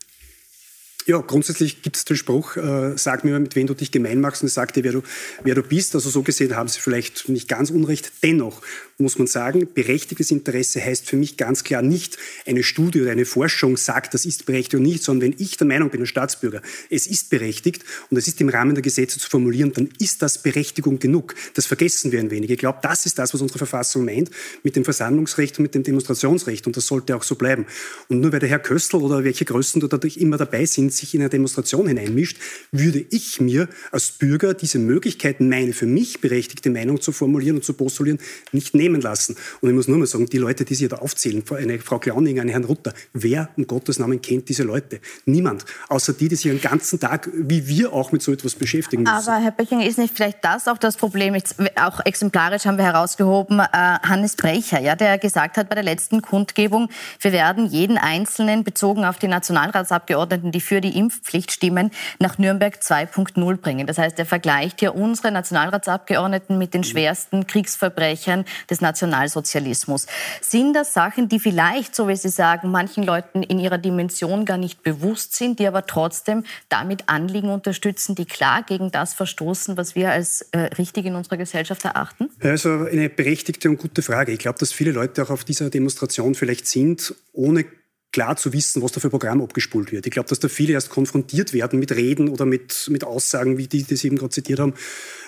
Ja, 1.11 1.19
grundsätzlich 1.19 1.83
gibt 1.83 1.97
es 1.97 2.05
den 2.05 2.17
Spruch, 2.17 2.57
äh, 2.57 2.97
sag 2.97 3.25
mir, 3.25 3.37
mit 3.41 3.57
wem 3.57 3.67
du 3.67 3.75
dich 3.75 3.91
gemein 3.91 4.21
machst 4.21 4.45
und 4.45 4.49
sag 4.49 4.73
dir, 4.75 4.85
wer 4.85 4.93
du, 4.93 5.03
wer 5.43 5.57
du 5.57 5.62
bist. 5.65 5.97
Also 5.97 6.09
so 6.09 6.23
gesehen 6.23 6.55
haben 6.55 6.69
Sie 6.69 6.79
vielleicht 6.79 7.29
nicht 7.29 7.49
ganz 7.49 7.71
unrecht. 7.71 8.12
Dennoch 8.23 8.62
muss 9.01 9.19
man 9.19 9.27
sagen, 9.27 9.67
berechtigtes 9.75 10.31
Interesse 10.31 10.81
heißt 10.81 11.09
für 11.09 11.17
mich 11.17 11.37
ganz 11.37 11.65
klar 11.65 11.83
nicht, 11.83 12.17
eine 12.47 12.62
Studie 12.62 13.01
oder 13.03 13.11
eine 13.11 13.25
Forschung 13.25 13.77
sagt, 13.77 14.15
das 14.15 14.25
ist 14.25 14.47
berechtigt 14.47 14.75
oder 14.75 14.85
nicht, 14.85 15.03
sondern 15.03 15.33
wenn 15.33 15.45
ich 15.45 15.57
der 15.57 15.67
Meinung 15.67 15.91
bin, 15.91 16.01
als 16.01 16.11
Staatsbürger, 16.11 16.62
es 16.91 17.09
ist 17.09 17.29
berechtigt 17.29 17.83
und 18.11 18.17
es 18.17 18.29
ist 18.29 18.41
im 18.41 18.49
Rahmen 18.49 18.77
der 18.77 18.83
Gesetze 18.83 19.19
zu 19.19 19.29
formulieren, 19.29 19.73
dann 19.73 19.89
ist 19.99 20.23
das 20.23 20.41
Berechtigung 20.43 21.01
genug. 21.01 21.35
Das 21.55 21.67
vergessen 21.67 22.13
wir 22.13 22.21
ein 22.21 22.31
wenig. 22.31 22.51
Ich 22.51 22.59
glaube, 22.59 22.79
das 22.83 23.05
ist 23.06 23.19
das, 23.19 23.35
was 23.35 23.41
unsere 23.41 23.59
Verfassung 23.59 24.05
meint 24.05 24.31
mit 24.63 24.77
dem 24.77 24.85
Versammlungsrecht 24.85 25.59
und 25.59 25.65
mit 25.65 25.75
dem 25.75 25.83
Demonstrationsrecht 25.83 26.69
und 26.69 26.77
das 26.77 26.87
sollte 26.87 27.17
auch 27.17 27.25
so 27.25 27.35
bleiben. 27.35 27.67
Und 28.09 28.21
nur 28.21 28.33
weil 28.33 28.39
der 28.41 28.49
Herr 28.49 28.61
Köstl 28.61 28.97
oder 28.97 29.25
welche 29.25 29.45
Größen 29.45 29.81
dort 29.81 30.05
immer 30.17 30.37
dabei 30.37 30.67
sind, 30.67 30.93
sich 31.00 31.14
in 31.14 31.20
eine 31.20 31.31
Demonstration 31.31 31.88
hineinmischt, 31.88 32.38
würde 32.73 33.05
ich 33.11 33.41
mir 33.41 33.69
als 33.91 34.12
Bürger 34.12 34.55
diese 34.55 34.79
Möglichkeiten, 34.79 35.49
meine 35.49 35.73
für 35.73 35.87
mich 35.87 36.20
berechtigte 36.20 36.70
Meinung 36.70 37.00
zu 37.00 37.12
formulieren 37.12 37.56
und 37.56 37.64
zu 37.64 37.73
postulieren, 37.73 38.19
nicht 38.52 38.75
nehmen 38.75 39.00
lassen. 39.00 39.37
Und 39.61 39.70
ich 39.70 39.75
muss 39.75 39.88
nur 39.88 39.99
mal 39.99 40.06
sagen, 40.06 40.26
die 40.26 40.38
Leute, 40.38 40.64
die 40.64 40.75
Sie 40.75 40.88
da 40.88 40.97
aufzählen, 40.97 41.43
eine 41.50 41.79
Frau 41.79 41.99
Klauning, 41.99 42.41
einen 42.41 42.50
Herrn 42.50 42.64
Rutter, 42.64 42.93
wer 43.12 43.50
um 43.56 43.67
Gottes 43.67 43.99
Namen 43.99 44.20
kennt 44.23 44.49
diese 44.49 44.62
Leute? 44.62 45.00
Niemand. 45.25 45.64
Außer 45.88 46.12
die, 46.12 46.29
die 46.29 46.37
sich 46.37 46.50
den 46.50 46.61
ganzen 46.61 47.00
Tag, 47.00 47.29
wie 47.32 47.67
wir 47.67 47.93
auch, 47.93 48.12
mit 48.12 48.23
so 48.23 48.32
etwas 48.32 48.55
beschäftigen 48.55 49.03
müssen. 49.03 49.14
Aber 49.14 49.43
Herr 49.43 49.50
Böchinger, 49.50 49.87
ist 49.87 49.99
nicht 49.99 50.14
vielleicht 50.14 50.44
das 50.44 50.69
auch 50.69 50.79
das 50.79 50.96
Problem? 50.96 51.37
Auch 51.76 52.00
exemplarisch 52.05 52.64
haben 52.64 52.79
wir 52.79 52.85
herausgehoben, 52.85 53.61
äh, 53.61 53.67
Hannes 53.73 54.37
Brecher, 54.37 54.81
ja, 54.81 54.96
der 54.96 55.19
gesagt 55.19 55.56
hat 55.56 55.69
bei 55.69 55.75
der 55.75 55.85
letzten 55.85 56.23
Kundgebung, 56.23 56.89
wir 57.20 57.32
werden 57.32 57.67
jeden 57.67 57.98
Einzelnen 57.98 58.65
bezogen 58.65 59.05
auf 59.05 59.19
die 59.19 59.29
Nationalratsabgeordneten, 59.29 60.53
die 60.53 60.60
für 60.60 60.80
die 60.81 60.96
Impfpflicht 60.96 61.53
stimmen, 61.53 61.91
nach 62.19 62.39
Nürnberg 62.39 62.77
2.0 62.77 63.56
bringen. 63.56 63.87
Das 63.87 63.99
heißt, 63.99 64.19
er 64.19 64.27
vergleicht 64.27 64.81
hier 64.81 64.94
unsere 64.94 65.32
Nationalratsabgeordneten 65.32 66.58
mit 66.58 66.75
den 66.75 66.84
schwersten 66.84 67.46
Kriegsverbrechern 67.46 68.44
des 68.69 68.81
Nationalsozialismus. 68.81 70.06
Sind 70.41 70.75
das 70.75 70.93
Sachen, 70.93 71.29
die 71.29 71.41
vielleicht, 71.41 71.94
so 71.94 72.08
wie 72.08 72.17
Sie 72.17 72.29
sagen, 72.29 72.70
manchen 72.70 73.05
Leuten 73.05 73.43
in 73.43 73.58
ihrer 73.58 73.79
Dimension 73.79 74.44
gar 74.44 74.58
nicht 74.58 74.82
bewusst 74.82 75.34
sind, 75.34 75.58
die 75.58 75.67
aber 75.67 75.87
trotzdem 75.87 76.44
damit 76.69 77.05
Anliegen 77.08 77.51
unterstützen, 77.51 78.15
die 78.15 78.27
klar 78.27 78.63
gegen 78.63 78.91
das 78.91 79.15
verstoßen, 79.15 79.77
was 79.77 79.94
wir 79.94 80.10
als 80.10 80.43
äh, 80.53 80.58
richtig 80.79 81.06
in 81.06 81.15
unserer 81.15 81.37
Gesellschaft 81.37 81.84
erachten? 81.84 82.31
Also 82.41 82.70
eine 82.70 83.08
berechtigte 83.08 83.69
und 83.69 83.79
gute 83.79 84.03
Frage. 84.03 84.32
Ich 84.32 84.39
glaube, 84.39 84.58
dass 84.58 84.72
viele 84.72 84.93
Leute 84.93 85.22
auch 85.22 85.31
auf 85.31 85.44
dieser 85.44 85.70
Demonstration 85.70 86.34
vielleicht 86.34 86.67
sind, 86.67 87.15
ohne 87.32 87.65
klar 88.12 88.36
zu 88.36 88.52
wissen, 88.52 88.82
was 88.82 88.93
da 88.93 89.00
für 89.00 89.08
ein 89.08 89.12
Programm 89.12 89.40
abgespult 89.40 89.93
wird. 89.93 90.06
Ich 90.06 90.12
glaube, 90.12 90.29
dass 90.29 90.40
da 90.40 90.48
viele 90.48 90.72
erst 90.72 90.90
konfrontiert 90.90 91.52
werden 91.52 91.79
mit 91.79 91.93
Reden 91.93 92.29
oder 92.29 92.44
mit, 92.44 92.88
mit 92.90 93.05
Aussagen, 93.05 93.58
wie 93.58 93.67
die, 93.67 93.84
die 93.84 93.96
Sie 93.96 94.08
eben 94.08 94.17
gerade 94.17 94.31
zitiert 94.31 94.58
haben, 94.58 94.74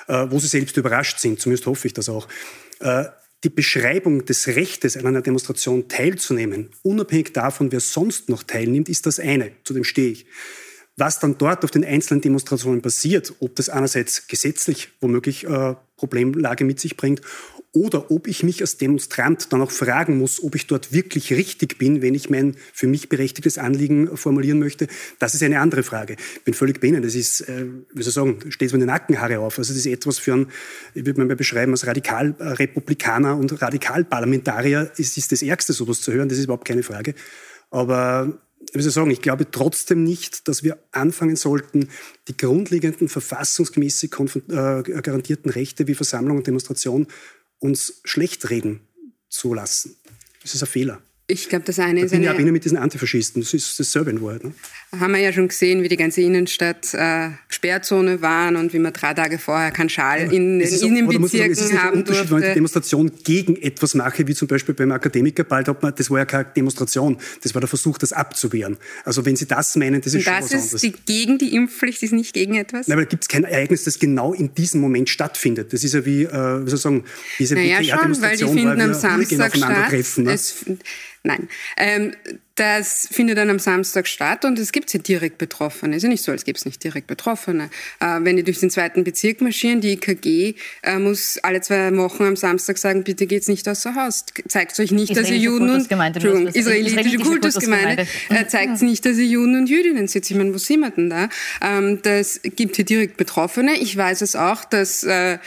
äh, 0.09 0.27
wo 0.31 0.39
sie 0.39 0.49
selbst 0.49 0.77
überrascht 0.77 1.19
sind. 1.19 1.41
Zumindest 1.41 1.67
hoffe 1.67 1.87
ich 1.87 1.95
das 1.95 2.09
auch. 2.09 2.29
Äh, 2.81 3.05
die 3.45 3.51
Beschreibung 3.51 4.25
des 4.25 4.47
Rechtes 4.49 4.97
an 4.97 5.07
einer 5.07 5.21
Demonstration 5.21 5.89
teilzunehmen, 5.89 6.71
unabhängig 6.83 7.33
davon, 7.33 7.73
wer 7.73 7.81
sonst 7.81 8.29
noch 8.29 8.45
teilnimmt, 8.45 8.89
ist 8.89 9.07
das 9.07 9.19
eine. 9.19 9.53
Zu 9.65 9.75
dem 9.75 9.85
stehe 9.85 10.13
ich. 10.13 10.27
Was 10.97 11.19
dann 11.19 11.39
dort 11.39 11.65
auf 11.65 11.71
den 11.71 11.85
einzelnen 11.85 12.21
Demonstrationen 12.21 12.83
passiert, 12.83 13.35
ob 13.41 13.57
das 13.57 13.69
einerseits 13.69 14.29
gesetzlich 14.29 14.91
womöglich 15.01 15.45
äh, 15.45 15.75
Problemlage 15.97 16.65
mit 16.65 16.79
sich 16.79 16.97
bringt 16.97 17.23
oder 17.75 18.11
ob 18.11 18.29
ich 18.29 18.43
mich 18.43 18.61
als 18.61 18.77
Demonstrant 18.77 19.51
dann 19.53 19.63
auch 19.63 19.71
fragen 19.71 20.19
muss, 20.19 20.43
ob 20.43 20.55
ich 20.55 20.67
dort 20.67 20.93
wirklich 20.93 21.33
richtig 21.33 21.79
bin, 21.79 22.03
wenn 22.03 22.15
ich 22.15 22.29
mein 22.29 22.55
für 22.75 22.87
mich 22.87 23.09
berechtigtes 23.09 23.57
Anliegen 23.57 24.15
formulieren 24.15 24.59
möchte, 24.59 24.89
das 25.19 25.35
ist 25.35 25.43
eine 25.43 25.59
andere 25.59 25.83
Frage. 25.83 26.17
Ich 26.37 26.45
bin 26.45 26.53
völlig 26.53 26.81
bei 26.81 26.89
Ihnen. 26.89 27.03
Das 27.03 27.15
ist, 27.15 27.41
äh, 27.43 27.65
wie 27.95 28.03
soll 28.03 28.11
ich 28.11 28.15
sagen, 28.15 28.51
steht 28.51 28.69
so 28.69 28.77
in 28.77 28.81
den 28.81 28.89
Nackenhaare 28.89 29.39
auf. 29.39 29.59
Also 29.59 29.73
das 29.73 29.79
ist 29.79 29.87
etwas 29.87 30.19
für 30.19 30.35
einen, 30.35 30.47
ich 30.95 31.07
würde 31.07 31.25
mal 31.25 31.35
beschreiben, 31.35 31.73
als 31.73 31.87
Radikalrepublikaner 31.87 33.37
und 33.39 33.63
Radikalparlamentarier 33.63 34.93
ist, 34.99 35.17
ist 35.17 35.33
das 35.33 35.43
Ärgste, 35.43 35.73
sowas 35.73 36.03
zu 36.03 36.13
hören. 36.13 36.29
Das 36.29 36.37
ist 36.37 36.45
überhaupt 36.45 36.67
keine 36.67 36.83
Frage. 36.83 37.15
Aber 37.71 38.39
ich 38.75 38.85
sagen, 38.85 39.11
ich 39.11 39.23
glaube 39.23 39.51
trotzdem 39.51 40.05
nicht, 40.05 40.47
dass 40.47 40.63
wir 40.63 40.79
anfangen 40.93 41.37
sollten, 41.37 41.89
die 42.29 42.37
grundlegenden 42.37 43.09
verfassungsgemäß 43.09 44.03
äh, 44.05 44.09
garantierten 44.83 45.51
Rechte 45.51 45.87
wie 45.87 45.95
Versammlung 45.95 46.39
und 46.39 46.47
Demonstration 46.47 47.07
uns 47.63 48.01
schlecht 48.05 48.51
reden 48.51 48.81
zu 49.29 49.55
lassen. 49.55 49.97
Das 50.43 50.55
ist 50.55 50.63
ein 50.63 50.67
Fehler. 50.67 51.01
Ich 51.33 51.49
glaube, 51.49 51.65
das 51.65 51.79
eine 51.79 52.01
da 52.01 52.07
ist 52.07 52.11
bin 52.13 52.21
eine... 52.21 52.31
Ich 52.31 52.37
bin 52.37 52.53
mit 52.53 52.65
diesen 52.65 52.77
Antifaschisten, 52.77 53.41
das 53.41 53.55
ist 53.55 53.81
dasselbe 53.81 54.11
in 54.11 54.21
Wahrheit. 54.21 54.45
Ne? 54.45 54.53
Haben 54.99 55.13
wir 55.13 55.21
ja 55.21 55.33
schon 55.33 55.49
gesehen, 55.49 55.83
wie 55.83 55.89
die 55.89 55.97
ganze 55.97 56.21
Innenstadt 56.21 56.93
äh, 56.93 57.31
Sperrzone 57.49 58.21
waren 58.21 58.57
und 58.57 58.75
wie 58.75 58.79
man 58.79 58.93
drei 58.93 59.15
Tage 59.15 59.39
vorher 59.39 59.71
keinen 59.71 59.89
Schal 59.89 60.33
in 60.33 60.59
den 60.59 60.69
Innenbezirken 60.69 61.55
sagen, 61.55 61.83
haben 61.83 61.99
Unterschied, 61.99 62.31
durfte. 62.31 62.31
wenn 62.31 62.39
ich 62.39 62.45
eine 62.45 62.55
Demonstration 62.55 63.11
gegen 63.25 63.57
etwas 63.57 63.95
mache, 63.95 64.27
wie 64.27 64.35
zum 64.35 64.49
Beispiel 64.49 64.75
beim 64.75 64.93
Akademikerball, 64.93 65.65
das 65.65 66.11
war 66.11 66.19
ja 66.19 66.25
keine 66.27 66.47
Demonstration, 66.55 67.17
das 67.43 67.55
war 67.55 67.61
der 67.61 67.69
Versuch, 67.69 67.97
das 67.97 68.13
abzuwehren. 68.13 68.77
Also 69.05 69.25
wenn 69.25 69.37
Sie 69.37 69.47
das 69.47 69.75
meinen, 69.77 70.03
das 70.03 70.13
ist 70.13 70.17
und 70.17 70.23
schon 70.25 70.33
das 70.35 70.45
was 70.45 70.53
ist 70.53 70.63
anderes. 70.65 70.81
Die, 70.83 70.93
gegen 71.07 71.39
die 71.39 71.55
Impfpflicht 71.55 72.03
ist 72.03 72.13
nicht 72.13 72.35
gegen 72.35 72.57
etwas? 72.57 72.89
Nein, 72.89 72.99
aber 72.99 73.07
da 73.07 73.09
gibt 73.09 73.25
es 73.25 73.29
kein 73.29 73.45
Ereignis, 73.45 73.85
das 73.85 73.99
genau 73.99 74.35
in 74.35 74.55
diesem 74.55 74.83
Moment 74.83 75.09
stattfindet. 75.09 75.73
Das 75.73 75.83
ist 75.83 75.95
ja 75.95 76.05
wie, 76.05 76.25
äh, 76.25 76.29
wie 76.31 76.69
soll 76.69 76.75
ich 76.75 76.81
sagen, 76.83 77.05
diese 77.39 77.55
naja, 77.55 77.83
schon, 77.83 78.21
weil 78.21 78.37
die 78.37 78.45
finden 78.45 78.81
am 78.81 78.93
Samstag 78.93 79.57
statt. 79.57 80.19
Ne? 80.19 80.33
es, 80.33 80.65
nein, 81.23 81.49
ähm, 81.77 82.15
das 82.57 83.09
findet 83.11 83.39
dann 83.39 83.49
am 83.49 83.59
Samstag 83.59 84.07
statt 84.07 84.45
und 84.45 84.59
es 84.59 84.73
gibt 84.73 84.93
ja 84.93 85.01
direkt 85.01 85.39
Betroffene. 85.39 85.97
Es 85.97 85.99
ist 85.99 86.03
ja 86.05 86.09
nicht 86.11 86.23
so, 86.23 86.33
als 86.33 86.45
gäbe 86.45 86.59
es 86.59 86.65
nicht 86.65 86.85
direkt 86.85 87.07
Betroffene. 87.07 87.71
Äh, 88.01 88.19
wenn 88.21 88.37
die 88.37 88.43
durch 88.43 88.61
den 88.61 88.71
zweiten 88.71 89.05
Bezirk 89.05 89.41
marschieren, 89.41 89.81
die 89.81 89.93
IKG 89.93 90.55
äh, 90.83 90.99
muss 90.99 91.39
alle 91.39 91.61
zwei 91.63 91.97
Wochen 91.97 92.25
am 92.25 92.37
Samstag 92.37 92.77
sagen, 92.79 93.05
bitte 93.05 93.27
geht's 93.27 93.49
nicht 93.49 93.67
außer 93.67 93.95
Haus. 93.95 94.27
Zeigt 94.49 94.79
euch 94.79 94.91
nicht, 94.91 95.17
dass 95.17 95.31
ihr 95.31 95.39
Juden 95.39 95.71
und 95.71 95.91
Entschuldigung, 95.91 96.49
israelitische, 96.49 97.19
Kultusgemeinde 97.19 98.07
äh, 98.29 98.47
zeigt 98.47 98.83
nicht, 98.83 99.07
dass 99.07 99.17
ihr 99.17 99.27
Juden 99.27 99.57
und 99.57 99.71
Jüdinnen 99.71 100.09
sitzt. 100.09 100.31
Ich 100.31 100.37
meine, 100.37 100.53
wo 100.53 100.59
sind 100.59 100.81
wir 100.81 100.91
denn 100.91 101.11
da? 101.11 101.29
Ähm, 101.63 102.01
das 102.03 102.41
gibt 102.43 102.77
hier 102.77 102.85
direkt 102.85 103.17
Betroffene. 103.17 103.77
Ich 103.81 103.97
weiß 103.97 104.21
es 104.21 104.37
auch, 104.37 104.65
dass 104.65 105.05
äh, 105.05 105.39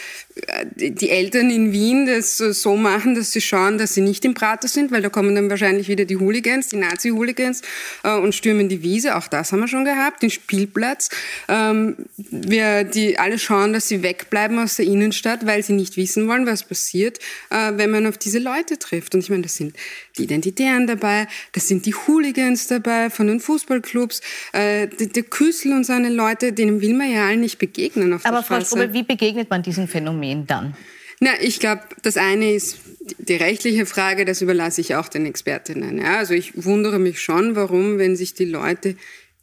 die 0.76 1.10
Eltern 1.10 1.50
in 1.50 1.72
Wien 1.72 2.06
das 2.08 2.38
so 2.38 2.76
machen, 2.76 3.16
dass 3.16 3.32
sie 3.32 3.42
schauen, 3.42 3.78
dass 3.78 3.94
sie 3.94 4.02
nicht 4.02 4.26
im 4.26 4.34
Prater 4.34 4.68
sind, 4.68 4.92
weil 4.92 5.02
da 5.02 5.10
kommen 5.10 5.34
dann 5.34 5.50
wahrscheinlich 5.50 5.88
wieder 5.88 6.04
die 6.06 6.18
Hooligans, 6.18 6.68
die 6.68 6.76
Nazi-Hooligans 6.96 7.62
äh, 8.04 8.16
und 8.16 8.34
stürmen 8.34 8.70
die 8.70 8.82
Wiese. 8.82 9.16
Auch 9.16 9.28
das 9.28 9.52
haben 9.52 9.60
wir 9.60 9.68
schon 9.68 9.86
gehabt, 9.86 10.22
den 10.22 10.30
Spielplatz. 10.30 11.10
Ähm, 11.48 11.96
wir 12.18 12.84
die 12.84 13.20
alle 13.20 13.38
schauen, 13.38 13.74
dass 13.74 13.88
sie 13.88 14.02
wegbleiben 14.02 14.58
aus 14.60 14.76
der 14.76 14.86
Innenstadt, 14.86 15.46
weil 15.46 15.64
sie 15.64 15.74
nicht 15.74 15.98
wissen 15.98 16.28
wollen, 16.28 16.46
was 16.46 16.64
passiert, 16.64 17.20
äh, 17.50 17.74
wenn 17.76 17.92
man 17.92 18.08
auf 18.08 18.18
diese 18.18 18.40
Leute 18.40 18.80
trifft. 18.80 19.14
Und 19.14 19.22
ich 19.22 19.30
meine, 19.30 19.44
das 19.44 19.56
sind 19.56 19.76
die 20.18 20.24
Identitären 20.24 20.88
dabei, 20.88 21.28
das 21.52 21.68
sind 21.68 21.86
die 21.86 21.94
Hooligans 21.94 22.68
dabei 22.68 23.10
von 23.10 23.28
den 23.28 23.40
Fußballclubs, 23.40 24.22
äh, 24.54 24.88
der, 24.88 25.24
Küssel 25.24 25.74
und 25.74 25.84
seine 25.84 26.10
Leute, 26.10 26.54
denen 26.54 26.82
will 26.82 26.94
man 26.94 27.12
ja 27.12 27.28
allen 27.28 27.42
nicht 27.42 27.58
begegnen 27.58 28.14
auf 28.14 28.26
Aber 28.26 28.38
der 28.38 28.44
Frau. 28.44 28.62
Strobel, 28.62 28.94
wie 28.94 29.04
begegnet 29.04 29.50
man 29.50 29.64
diesem 29.64 29.88
Phänomen 29.88 30.48
dann? 30.48 30.76
Na, 31.20 31.32
ich 31.40 31.60
glaube, 31.60 31.82
das 32.02 32.18
eine 32.18 32.54
ist 32.54 32.78
die 33.20 33.36
rechtliche 33.36 33.86
Frage, 33.86 34.26
das 34.26 34.42
überlasse 34.42 34.82
ich 34.82 34.96
auch 34.96 35.08
den 35.08 35.26
Expertinnen. 35.26 35.98
Ja, 35.98 36.18
also 36.18 36.34
ich 36.34 36.66
wundere 36.66 37.00
mich 37.00 37.22
schon, 37.22 37.56
warum, 37.56 37.98
wenn 37.98 38.16
sich 38.16 38.34
die 38.34 38.46
Leute 38.46 38.96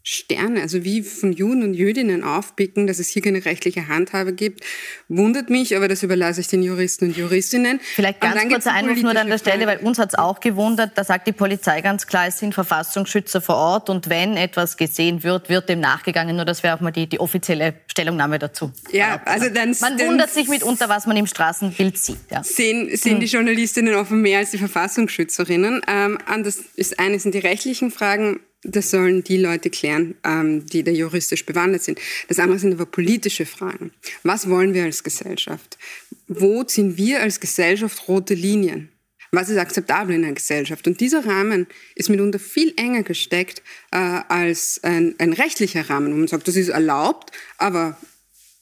Sterne, 0.05 0.63
also 0.63 0.85
wie 0.85 1.03
von 1.03 1.33
Juden 1.33 1.63
und 1.63 1.75
Jüdinnen 1.75 2.25
aufpicken, 2.25 2.87
dass 2.87 2.99
es 2.99 3.09
hier 3.09 3.23
keine 3.23 3.45
rechtliche 3.45 3.89
Handhabe 3.89 4.33
gibt, 4.33 4.65
wundert 5.09 5.49
mich, 5.49 5.77
aber 5.77 5.89
das 5.89 6.03
überlasse 6.03 6.41
ich 6.41 6.49
den 6.49 6.63
Juristen 6.63 7.07
und 7.07 7.17
Juristinnen. 7.17 7.81
Vielleicht 7.95 8.21
ganz 8.21 8.49
kurzer 8.49 8.73
Einwurf 8.73 9.01
nur 9.01 9.17
an 9.17 9.29
der 9.29 9.39
Stelle, 9.39 9.67
weil 9.67 9.79
uns 9.79 9.99
hat 9.99 10.11
es 10.11 10.15
auch 10.19 10.41
gewundert, 10.41 10.93
da 10.97 11.05
sagt 11.05 11.27
die 11.27 11.33
Polizei 11.33 11.81
ganz 11.81 12.07
klar, 12.07 12.27
es 12.27 12.39
sind 12.39 12.53
Verfassungsschützer 12.53 13.41
vor 13.41 13.57
Ort 13.57 13.91
und 13.91 14.09
wenn 14.09 14.37
etwas 14.37 14.77
gesehen 14.77 15.23
wird, 15.23 15.49
wird 15.49 15.69
dem 15.69 15.81
nachgegangen. 15.81 16.35
Nur 16.37 16.45
das 16.45 16.63
wäre 16.63 16.77
auch 16.77 16.81
mal 16.81 16.91
die, 16.91 17.07
die 17.07 17.21
offizielle 17.21 17.75
Stellungnahme 17.87 18.39
dazu. 18.39 18.73
Ja, 18.91 19.21
also 19.25 19.49
dann... 19.49 19.75
Man 19.81 19.97
dann 19.97 20.09
wundert 20.09 20.31
sich 20.31 20.49
mitunter, 20.49 20.89
was 20.89 21.07
man 21.07 21.17
im 21.17 21.27
Straßenbild 21.27 21.97
sieht. 21.97 22.19
Ja. 22.31 22.43
Sehen, 22.43 22.95
sehen 22.97 23.21
die 23.21 23.27
Journalistinnen 23.27 23.95
offen 23.95 24.21
mehr 24.21 24.39
als 24.39 24.51
die 24.51 24.59
Verfassungsschützerinnen. 24.59 25.83
Ähm, 25.87 26.19
das 26.43 26.57
ist 26.75 26.99
eine 26.99 27.19
sind 27.19 27.35
die 27.35 27.39
rechtlichen 27.39 27.91
Fragen. 27.91 28.41
Das 28.65 28.91
sollen 28.91 29.25
die 29.25 29.39
Leute 29.39 29.71
klären, 29.71 30.15
ähm, 30.25 30.67
die 30.67 30.85
da 30.85 30.93
juristisch 30.93 31.45
bewandert 31.45 31.83
sind. 31.83 32.01
Das 32.29 32.39
andere 32.39 32.59
sind 32.61 32.73
aber 32.73 32.87
politische 32.87 33.45
Fragen. 33.45 33.93
Was 34.23 34.49
wollen 34.49 34.73
wir 34.73 34.85
als 34.85 35.03
Gesellschaft? 35.03 35.79
Wo 36.29 36.63
ziehen 36.63 36.97
wir 36.97 37.23
als 37.23 37.41
Gesellschaft 37.41 38.07
rote 38.07 38.35
Linien? 38.35 38.89
Was 39.33 39.49
ist 39.49 39.57
akzeptabel 39.57 40.15
in 40.15 40.25
einer 40.25 40.35
Gesellschaft? 40.35 40.87
Und 40.87 41.01
dieser 41.01 41.25
Rahmen 41.25 41.67
ist 41.95 42.11
mitunter 42.11 42.39
viel 42.39 42.75
enger 42.77 43.03
gesteckt 43.03 43.63
äh, 43.91 43.97
als 43.97 44.79
ein, 44.85 45.15
ein 45.19 45.33
rechtlicher 45.33 45.89
Rahmen, 45.89 46.13
wo 46.13 46.19
man 46.19 46.29
sagt, 46.29 46.47
das 46.47 46.57
ist 46.57 46.69
erlaubt, 46.69 47.33
aber 47.59 47.97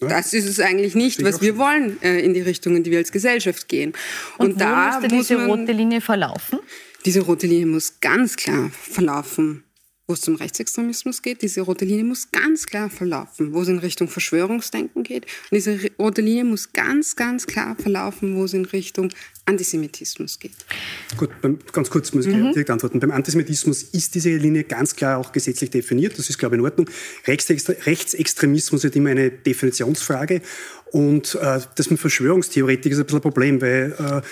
ja. 0.00 0.08
Das 0.08 0.32
ist 0.32 0.46
es 0.46 0.60
eigentlich 0.60 0.94
nicht, 0.94 1.22
was 1.22 1.42
wir 1.42 1.58
wollen 1.58 2.02
äh, 2.02 2.20
in 2.20 2.32
die 2.32 2.40
Richtung, 2.40 2.74
in 2.74 2.82
die 2.82 2.90
wir 2.90 2.96
als 2.96 3.12
Gesellschaft 3.12 3.68
gehen. 3.68 3.92
Und, 4.38 4.52
Und 4.52 4.60
da 4.62 4.98
müsste 4.98 5.14
muss 5.14 5.28
diese 5.28 5.44
rote 5.44 5.72
Linie 5.72 6.00
verlaufen? 6.00 6.60
Diese 7.04 7.20
rote 7.20 7.46
Linie 7.46 7.66
muss 7.66 8.00
ganz 8.00 8.36
klar 8.36 8.70
verlaufen 8.70 9.62
wo 10.10 10.14
es 10.14 10.22
zum 10.22 10.34
Rechtsextremismus 10.34 11.22
geht. 11.22 11.40
Diese 11.40 11.60
rote 11.60 11.84
Linie 11.84 12.02
muss 12.02 12.32
ganz 12.32 12.66
klar 12.66 12.90
verlaufen, 12.90 13.54
wo 13.54 13.62
es 13.62 13.68
in 13.68 13.78
Richtung 13.78 14.08
Verschwörungsdenken 14.08 15.04
geht. 15.04 15.24
Und 15.24 15.52
diese 15.52 15.78
rote 16.00 16.20
Linie 16.20 16.44
muss 16.44 16.72
ganz, 16.72 17.14
ganz 17.14 17.46
klar 17.46 17.76
verlaufen, 17.76 18.34
wo 18.34 18.44
es 18.44 18.52
in 18.52 18.64
Richtung 18.64 19.12
Antisemitismus 19.44 20.40
geht. 20.40 20.52
Gut, 21.16 21.30
beim, 21.40 21.60
ganz 21.70 21.90
kurz 21.90 22.12
muss 22.12 22.26
ich 22.26 22.34
mhm. 22.34 22.52
direkt 22.52 22.70
antworten. 22.70 22.98
Beim 22.98 23.12
Antisemitismus 23.12 23.84
ist 23.84 24.16
diese 24.16 24.30
Linie 24.30 24.64
ganz 24.64 24.96
klar 24.96 25.16
auch 25.18 25.30
gesetzlich 25.30 25.70
definiert. 25.70 26.18
Das 26.18 26.28
ist, 26.28 26.38
glaube 26.38 26.56
ich, 26.56 26.58
in 26.58 26.64
Ordnung. 26.64 26.90
Rechtsextre 27.28 27.76
Rechtsextremismus 27.86 28.82
ist 28.82 28.96
immer 28.96 29.10
eine 29.10 29.30
Definitionsfrage. 29.30 30.42
Und 30.92 31.36
äh, 31.36 31.60
das 31.76 31.90
mit 31.90 32.00
Verschwörungstheoretik 32.00 32.90
ist 32.90 32.98
ein 32.98 33.04
bisschen 33.04 33.18
ein 33.18 33.22
Problem, 33.22 33.62
weil 33.62 33.94
äh, 33.96 34.22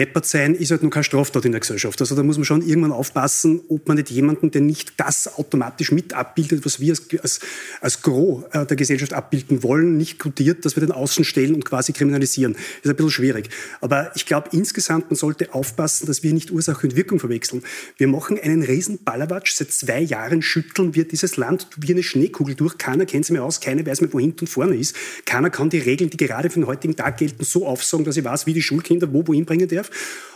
deppert 0.00 0.24
sein 0.24 0.54
ist 0.54 0.70
halt 0.70 0.82
noch 0.82 0.88
keine 0.88 1.04
Straftat 1.04 1.44
in 1.44 1.52
der 1.52 1.60
Gesellschaft. 1.60 2.00
Also 2.00 2.16
da 2.16 2.22
muss 2.22 2.38
man 2.38 2.46
schon 2.46 2.66
irgendwann 2.66 2.90
aufpassen, 2.90 3.60
ob 3.68 3.86
man 3.86 3.98
nicht 3.98 4.08
jemanden, 4.08 4.50
der 4.50 4.62
nicht 4.62 4.94
das 4.96 5.36
automatisch 5.36 5.92
mit 5.92 6.14
abbildet, 6.14 6.64
was 6.64 6.80
wir 6.80 6.92
als, 6.92 7.02
als, 7.22 7.40
als 7.82 8.00
Gros 8.00 8.44
äh, 8.52 8.64
der 8.64 8.78
Gesellschaft 8.78 9.12
abbilden 9.12 9.62
wollen, 9.62 9.98
nicht 9.98 10.18
kodiert, 10.18 10.64
dass 10.64 10.74
wir 10.74 10.80
den 10.80 10.90
außen 10.90 11.22
stellen 11.26 11.54
und 11.54 11.66
quasi 11.66 11.92
kriminalisieren. 11.92 12.54
Das 12.54 12.62
ist 12.84 12.90
ein 12.90 12.96
bisschen 12.96 13.10
schwierig. 13.10 13.50
Aber 13.82 14.10
ich 14.14 14.24
glaube 14.24 14.48
insgesamt, 14.52 15.10
man 15.10 15.16
sollte 15.16 15.52
aufpassen, 15.52 16.06
dass 16.06 16.22
wir 16.22 16.32
nicht 16.32 16.50
Ursache 16.50 16.86
und 16.86 16.96
Wirkung 16.96 17.20
verwechseln. 17.20 17.62
Wir 17.98 18.08
machen 18.08 18.38
einen 18.40 18.62
riesen 18.62 19.04
Ballerwatsch. 19.04 19.52
Seit 19.52 19.70
zwei 19.70 20.00
Jahren 20.00 20.40
schütteln 20.40 20.94
wir 20.94 21.06
dieses 21.06 21.36
Land 21.36 21.68
wie 21.76 21.92
eine 21.92 22.02
Schneekugel 22.02 22.54
durch. 22.54 22.78
Keiner 22.78 23.04
kennt 23.04 23.26
sich 23.26 23.34
mehr 23.34 23.44
aus, 23.44 23.60
keiner 23.60 23.84
weiß 23.84 24.00
mehr, 24.00 24.10
wo 24.14 24.18
hinten 24.18 24.40
und 24.40 24.48
vorne 24.48 24.76
ist. 24.76 24.96
Keiner 25.26 25.50
kann 25.50 25.68
die 25.68 25.78
Regeln, 25.78 26.08
die 26.08 26.16
gerade 26.16 26.48
für 26.48 26.58
den 26.58 26.66
heutigen 26.66 26.96
Tag 26.96 27.18
gelten, 27.18 27.44
so 27.44 27.66
aufsagen, 27.66 28.06
dass 28.06 28.16
ich 28.16 28.24
weiß, 28.24 28.46
wie 28.46 28.54
die 28.54 28.62
Schulkinder 28.62 29.12
wo 29.12 29.26
wohin 29.26 29.44
bringen 29.44 29.68
darf. 29.68 29.89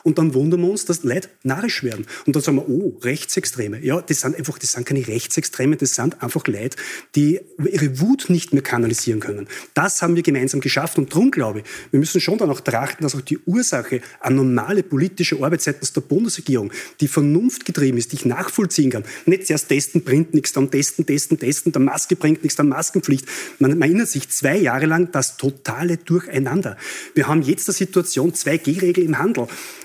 Und 0.04 0.18
dann 0.18 0.34
wundern 0.34 0.60
wir 0.60 0.70
uns, 0.70 0.84
dass 0.84 1.02
Leute 1.02 1.30
narrisch 1.42 1.82
werden. 1.82 2.06
Und 2.26 2.36
dann 2.36 2.42
sagen 2.42 2.58
wir, 2.58 2.68
oh, 2.68 2.98
Rechtsextreme. 3.02 3.82
Ja, 3.82 4.02
das 4.02 4.20
sind 4.20 4.36
einfach, 4.36 4.58
das 4.58 4.72
sind 4.72 4.86
keine 4.86 5.04
Rechtsextreme, 5.06 5.76
das 5.76 5.94
sind 5.94 6.22
einfach 6.22 6.46
Leute, 6.46 6.76
die 7.14 7.40
ihre 7.58 8.00
Wut 8.00 8.26
nicht 8.28 8.52
mehr 8.52 8.62
kanalisieren 8.62 9.20
können. 9.20 9.48
Das 9.72 10.02
haben 10.02 10.14
wir 10.14 10.22
gemeinsam 10.22 10.60
geschafft. 10.60 10.98
Und 10.98 11.10
darum 11.10 11.30
glaube 11.30 11.60
ich, 11.60 11.64
wir 11.90 11.98
müssen 11.98 12.20
schon 12.20 12.36
danach 12.36 12.60
trachten, 12.60 13.02
dass 13.02 13.14
auch 13.14 13.22
die 13.22 13.38
Ursache 13.46 14.02
an 14.20 14.36
normale 14.36 14.82
politische 14.82 15.42
Arbeit 15.42 15.62
seitens 15.62 15.94
der 15.94 16.02
Bundesregierung, 16.02 16.70
die 17.00 17.08
vernunftgetrieben 17.08 17.98
ist, 17.98 18.12
die 18.12 18.16
ich 18.16 18.24
nachvollziehen 18.26 18.90
kann. 18.90 19.04
Nicht 19.24 19.46
zuerst 19.46 19.70
testen, 19.70 20.04
bringt 20.04 20.34
nichts, 20.34 20.52
dann 20.52 20.70
testen, 20.70 21.06
testen, 21.06 21.38
testen, 21.38 21.72
der 21.72 21.80
Maske 21.80 22.14
bringt 22.14 22.42
nichts, 22.42 22.56
dann 22.56 22.68
Maskenpflicht. 22.68 23.26
Man, 23.58 23.70
man 23.78 23.88
erinnert 23.88 24.08
sich 24.08 24.28
zwei 24.28 24.58
Jahre 24.58 24.84
lang 24.84 25.12
das 25.12 25.38
totale 25.38 25.96
Durcheinander. 25.96 26.76
Wir 27.14 27.26
haben 27.26 27.40
jetzt 27.40 27.70
eine 27.70 27.74
Situation, 27.74 28.34
2G-Regel 28.34 29.02
im 29.02 29.18
Handel. 29.18 29.33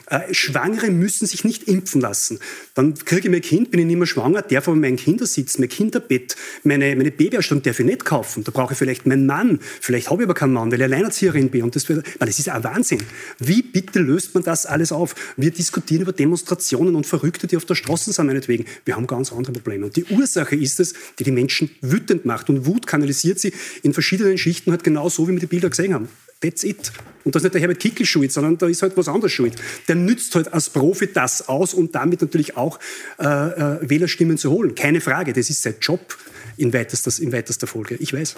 Äh, 0.09 0.33
Schwangere 0.33 0.89
müssen 0.89 1.27
sich 1.27 1.43
nicht 1.43 1.63
impfen 1.63 2.01
lassen. 2.01 2.39
Dann 2.73 2.95
kriege 2.95 3.27
ich 3.27 3.29
mein 3.29 3.41
Kind, 3.41 3.69
bin 3.69 3.79
ich 3.79 3.85
nicht 3.85 3.97
mehr 3.97 4.07
schwanger, 4.07 4.41
darf 4.41 4.67
aber 4.67 4.77
mein 4.77 4.95
Kindersitz, 4.95 5.59
mein 5.59 5.69
Kinderbett, 5.69 6.35
meine, 6.63 6.95
meine 6.95 7.11
Babyausstattung 7.11 7.61
darf 7.61 7.79
ich 7.79 7.85
nicht 7.85 8.05
kaufen. 8.05 8.43
Da 8.43 8.51
brauche 8.51 8.73
ich 8.73 8.79
vielleicht 8.79 9.05
meinen 9.05 9.27
Mann. 9.27 9.59
Vielleicht 9.81 10.09
habe 10.09 10.23
ich 10.23 10.25
aber 10.25 10.33
keinen 10.33 10.53
Mann, 10.53 10.71
weil 10.71 10.79
ich 10.79 10.85
Alleinerzieherin 10.85 11.49
bin. 11.49 11.63
Und 11.63 11.75
das, 11.75 11.85
das 11.85 12.39
ist 12.39 12.49
ein 12.49 12.63
Wahnsinn. 12.63 13.03
Wie 13.37 13.61
bitte 13.61 13.99
löst 13.99 14.33
man 14.33 14.43
das 14.43 14.65
alles 14.65 14.91
auf? 14.91 15.13
Wir 15.37 15.51
diskutieren 15.51 16.01
über 16.01 16.13
Demonstrationen 16.13 16.95
und 16.95 17.05
Verrückte, 17.05 17.45
die 17.45 17.57
auf 17.57 17.65
der 17.65 17.75
Straße 17.75 18.11
sind, 18.11 18.25
meinetwegen. 18.25 18.65
Wir 18.85 18.95
haben 18.95 19.05
ganz 19.05 19.31
andere 19.31 19.53
Probleme. 19.53 19.85
Und 19.85 19.95
die 19.95 20.05
Ursache 20.05 20.55
ist 20.55 20.79
es, 20.79 20.93
die 21.19 21.23
die 21.23 21.31
Menschen 21.31 21.69
wütend 21.81 22.25
macht. 22.25 22.49
Und 22.49 22.65
Wut 22.65 22.87
kanalisiert 22.87 23.39
sie 23.39 23.53
in 23.83 23.93
verschiedenen 23.93 24.37
Schichten 24.37 24.71
halt 24.71 24.83
genau 24.83 25.09
so, 25.09 25.27
wie 25.27 25.33
wir 25.33 25.39
die 25.39 25.45
Bilder 25.45 25.69
gesehen 25.69 25.93
haben. 25.93 26.09
That's 26.41 26.63
it. 26.63 26.91
Und 27.25 27.35
das 27.35 27.41
ist 27.41 27.45
nicht 27.45 27.55
der 27.55 27.61
Herbert 27.61 27.79
Kickel 27.79 28.05
schuld, 28.05 28.31
sondern 28.31 28.57
da 28.57 28.67
ist 28.67 28.81
halt 28.81 28.95
was 28.95 29.07
anderes 29.09 29.31
schuld. 29.31 29.55
Der 29.87 29.95
nützt 29.95 30.35
halt 30.35 30.53
als 30.53 30.69
Profi 30.69 31.11
das 31.11 31.49
aus 31.49 31.73
und 31.73 31.93
damit 31.95 32.21
natürlich 32.21 32.55
auch 32.55 32.79
äh, 33.19 33.25
äh, 33.25 33.89
Wählerstimmen 33.89 34.37
zu 34.37 34.49
holen. 34.49 34.73
Keine 34.73 35.01
Frage, 35.01 35.33
das 35.33 35.49
ist 35.49 35.61
sein 35.61 35.75
Job 35.81 36.17
in 36.57 36.73
weitester, 36.73 37.11
in 37.21 37.31
weitester 37.33 37.67
Folge. 37.67 37.95
Ich 37.95 38.13
weiß. 38.13 38.35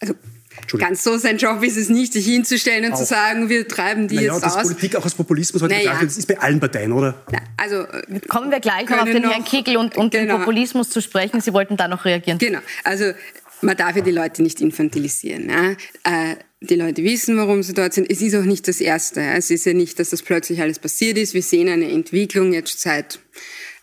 Also 0.00 0.14
Ganz 0.76 1.04
so 1.04 1.16
sein 1.16 1.38
Job 1.38 1.62
ist 1.62 1.76
es 1.76 1.88
nicht, 1.88 2.12
sich 2.12 2.26
hinzustellen 2.26 2.86
und 2.86 2.92
auch. 2.92 2.98
zu 2.98 3.04
sagen, 3.04 3.48
wir 3.48 3.68
treiben 3.68 4.08
die 4.08 4.16
naja, 4.16 4.32
jetzt 4.32 4.44
das 4.44 4.56
aus. 4.56 4.62
Politik 4.62 4.96
auch 4.96 5.04
als 5.04 5.14
Populismus 5.14 5.62
heute 5.62 5.74
naja. 5.74 5.98
das 6.02 6.16
ist 6.18 6.26
bei 6.26 6.38
allen 6.38 6.58
Parteien, 6.58 6.92
oder? 6.92 7.22
Na, 7.30 7.38
also 7.56 7.86
kommen 8.28 8.50
wir 8.50 8.60
gleich 8.60 8.88
noch 8.88 8.98
auf 8.98 9.10
den 9.10 9.28
Herrn 9.28 9.44
Kickel 9.44 9.76
und, 9.76 9.96
und 9.96 10.10
genau. 10.10 10.34
den 10.34 10.40
Populismus 10.40 10.90
zu 10.90 11.00
sprechen. 11.00 11.40
Sie 11.40 11.52
wollten 11.52 11.76
da 11.76 11.86
noch 11.86 12.04
reagieren. 12.04 12.38
Genau. 12.38 12.58
Also 12.84 13.12
man 13.60 13.76
darf 13.76 13.96
ja 13.96 14.02
die 14.02 14.10
Leute 14.10 14.42
nicht 14.42 14.60
infantilisieren. 14.60 15.48
Ja? 15.48 15.70
Äh, 16.02 16.36
die 16.60 16.74
Leute 16.74 17.04
wissen, 17.04 17.36
warum 17.36 17.62
sie 17.62 17.72
dort 17.72 17.94
sind. 17.94 18.10
Es 18.10 18.20
ist 18.20 18.34
auch 18.34 18.44
nicht 18.44 18.66
das 18.66 18.80
Erste. 18.80 19.20
Es 19.20 19.50
ist 19.50 19.64
ja 19.64 19.74
nicht, 19.74 19.98
dass 19.98 20.10
das 20.10 20.22
plötzlich 20.22 20.60
alles 20.60 20.78
passiert 20.78 21.16
ist. 21.16 21.34
Wir 21.34 21.42
sehen 21.42 21.68
eine 21.68 21.90
Entwicklung 21.90 22.52
jetzt 22.52 22.80
seit 22.80 23.20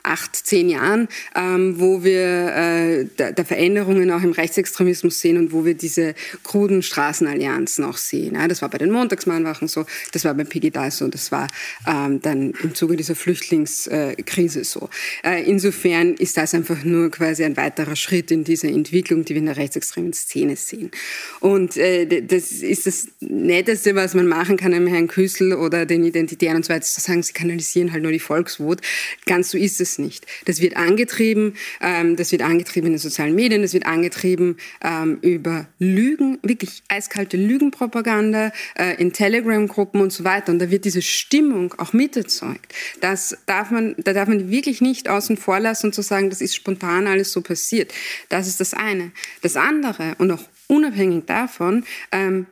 acht, 0.06 0.36
zehn 0.36 0.70
Jahren, 0.70 1.08
ähm, 1.36 1.80
wo 1.80 2.04
wir 2.04 2.54
äh, 2.56 3.06
da, 3.18 3.32
da 3.32 3.44
Veränderungen 3.44 4.12
auch 4.12 4.22
im 4.22 4.32
Rechtsextremismus 4.32 5.20
sehen 5.20 5.38
und 5.38 5.52
wo 5.52 5.66
wir 5.66 5.74
diese 5.74 6.14
kruden 6.44 6.84
Straßenallianzen 6.84 7.84
auch 7.84 7.98
sehen. 7.98 8.36
Ja, 8.36 8.48
das 8.48 8.62
war 8.62 8.70
bei 8.70 8.78
den 8.78 8.92
Montagsmahnwachen 8.92 9.68
so, 9.68 9.86
das 10.12 10.26
war 10.26 10.34
bei 10.34 10.44
Pegida 10.44 10.90
so, 10.92 11.08
das 11.08 11.32
war 11.32 11.48
ähm, 11.88 12.22
dann 12.22 12.54
im 12.64 12.76
Zuge 12.76 12.96
dieser 12.96 13.16
Flüchtlingskrise 13.16 14.64
so. 14.64 14.90
Äh, 15.24 15.44
insofern 15.44 16.14
ist 16.16 16.38
das 16.38 16.54
einfach 16.54 16.84
nur 16.84 17.10
quasi 17.12 17.44
ein 17.44 17.58
weiterer 17.58 17.96
Schritt 17.96 18.32
in 18.32 18.44
dieser 18.44 18.70
Entwicklung, 18.70 19.26
die 19.26 19.34
wir 19.34 19.40
in 19.40 19.48
der 19.48 19.58
rechtsextremen 19.58 20.14
Szene 20.14 20.56
sehen. 20.56 20.92
Und 21.40 21.78
äh, 21.78 22.22
das 22.22 22.52
ist 22.52 22.86
das 22.86 23.08
Netteste, 23.20 23.96
was 23.96 24.14
man 24.14 24.28
machen 24.28 24.58
kann 24.58 24.74
einem 24.74 24.88
Herrn 24.88 25.08
Küssel 25.08 25.54
oder 25.54 25.86
den 25.86 26.04
Identitären 26.04 26.58
und 26.58 26.66
so 26.66 26.74
weiter, 26.74 26.86
zu 26.86 27.02
sagen, 27.02 27.24
sie 27.24 27.34
kanalisieren 27.34 27.92
halt 27.92 28.04
nur 28.04 28.12
die 28.12 28.20
Volkswut. 28.20 28.82
Ganz 29.26 29.52
so 29.52 29.58
ist 29.58 29.82
es 29.82 29.95
nicht. 30.00 30.26
Das 30.46 30.62
wird 30.62 30.78
angetrieben, 30.78 31.56
ähm, 31.82 32.16
das 32.16 32.32
wird 32.32 32.42
angetrieben 32.42 32.88
in 32.88 32.94
den 32.94 33.00
sozialen 33.00 33.36
Medien, 33.36 33.62
das 33.62 33.74
wird 33.74 33.86
angetrieben 33.86 34.58
ähm, 34.84 35.20
über 35.22 35.68
Lügen, 35.80 36.40
wirklich 36.44 36.84
eiskalte 36.88 37.38
Lügenpropaganda 37.38 38.52
äh, 38.78 39.02
in 39.02 39.14
Telegram-Gruppen 39.14 40.02
und 40.02 40.12
so 40.12 40.24
weiter. 40.24 40.52
Und 40.52 40.60
da 40.60 40.70
wird 40.70 40.86
diese 40.86 41.02
Stimmung 41.02 41.74
auch 41.78 41.94
mit 41.94 42.16
erzeugt. 42.16 42.74
Das 43.02 43.38
darf 43.46 43.72
man, 43.72 43.96
da 43.98 44.14
darf 44.14 44.28
man 44.28 44.50
wirklich 44.50 44.82
nicht 44.82 45.10
außen 45.10 45.38
vor 45.38 45.60
lassen 45.60 45.88
und 45.88 45.94
zu 45.94 46.02
sagen, 46.02 46.30
das 46.30 46.42
ist 46.42 46.56
spontan 46.56 47.08
alles 47.08 47.32
so 47.32 47.42
passiert. 47.42 47.94
Das 48.30 48.48
ist 48.48 48.60
das 48.60 48.74
eine. 48.74 49.12
Das 49.42 49.56
andere 49.56 50.16
und 50.18 50.32
auch 50.32 50.44
unabhängig 50.68 51.26
davon, 51.26 51.86
ähm, 52.12 52.48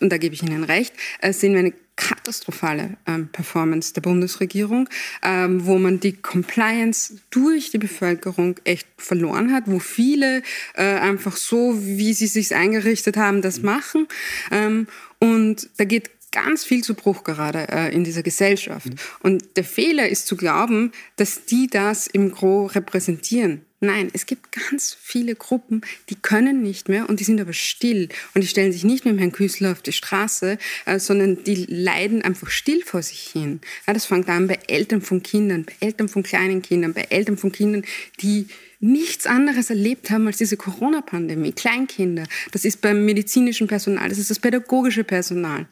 und 0.00 0.10
da 0.12 0.18
gebe 0.18 0.34
ich 0.34 0.42
Ihnen 0.42 0.64
recht, 0.64 0.92
äh, 1.20 1.32
sehen 1.32 1.52
wir 1.52 1.60
eine 1.60 1.72
katastrophale 1.96 2.96
ähm, 3.06 3.28
Performance 3.28 3.94
der 3.94 4.02
Bundesregierung, 4.02 4.88
ähm, 5.22 5.66
wo 5.66 5.78
man 5.78 5.98
die 5.98 6.12
Compliance 6.12 7.18
durch 7.30 7.70
die 7.70 7.78
Bevölkerung 7.78 8.56
echt 8.64 8.86
verloren 8.98 9.52
hat, 9.52 9.64
wo 9.66 9.78
viele 9.78 10.42
äh, 10.74 10.84
einfach 10.84 11.36
so, 11.36 11.74
wie 11.80 12.12
sie 12.12 12.26
sich 12.26 12.54
eingerichtet 12.54 13.16
haben, 13.16 13.42
das 13.42 13.62
machen. 13.62 14.06
Ähm, 14.50 14.86
und 15.18 15.68
da 15.78 15.84
geht 15.84 16.10
ganz 16.32 16.64
viel 16.64 16.84
zu 16.84 16.94
Bruch 16.94 17.24
gerade 17.24 17.66
äh, 17.70 17.94
in 17.94 18.04
dieser 18.04 18.22
Gesellschaft. 18.22 18.88
Und 19.20 19.56
der 19.56 19.64
Fehler 19.64 20.08
ist 20.08 20.26
zu 20.26 20.36
glauben, 20.36 20.92
dass 21.16 21.46
die 21.46 21.66
das 21.66 22.06
im 22.06 22.30
Gro 22.30 22.66
repräsentieren. 22.66 23.64
Nein, 23.86 24.10
es 24.12 24.26
gibt 24.26 24.50
ganz 24.50 24.96
viele 25.00 25.36
Gruppen, 25.36 25.82
die 26.10 26.16
können 26.16 26.62
nicht 26.62 26.88
mehr 26.88 27.08
und 27.08 27.20
die 27.20 27.24
sind 27.24 27.40
aber 27.40 27.52
still 27.52 28.08
und 28.34 28.42
die 28.42 28.48
stellen 28.48 28.72
sich 28.72 28.82
nicht 28.82 29.04
mit 29.04 29.18
Herrn 29.20 29.30
Küßler 29.30 29.70
auf 29.70 29.80
die 29.80 29.92
Straße, 29.92 30.58
äh, 30.86 30.98
sondern 30.98 31.44
die 31.44 31.66
leiden 31.68 32.22
einfach 32.22 32.50
still 32.50 32.82
vor 32.82 33.02
sich 33.02 33.20
hin. 33.20 33.60
Das 33.86 34.06
fängt 34.06 34.28
an 34.28 34.48
bei 34.48 34.58
Eltern 34.66 35.02
von 35.02 35.22
Kindern, 35.22 35.64
bei 35.64 35.74
Eltern 35.78 36.08
von 36.08 36.24
kleinen 36.24 36.62
Kindern, 36.62 36.94
bei 36.94 37.06
Eltern 37.10 37.36
von 37.36 37.52
Kindern, 37.52 37.84
die 38.20 38.48
nichts 38.80 39.26
anderes 39.26 39.70
erlebt 39.70 40.10
haben 40.10 40.26
als 40.26 40.38
diese 40.38 40.56
Corona-Pandemie. 40.56 41.52
Kleinkinder, 41.52 42.24
das 42.50 42.64
ist 42.64 42.80
beim 42.80 43.04
medizinischen 43.04 43.68
Personal, 43.68 44.08
das 44.08 44.18
ist 44.18 44.30
das 44.30 44.40
pädagogische 44.40 45.04
Personal. 45.04 45.66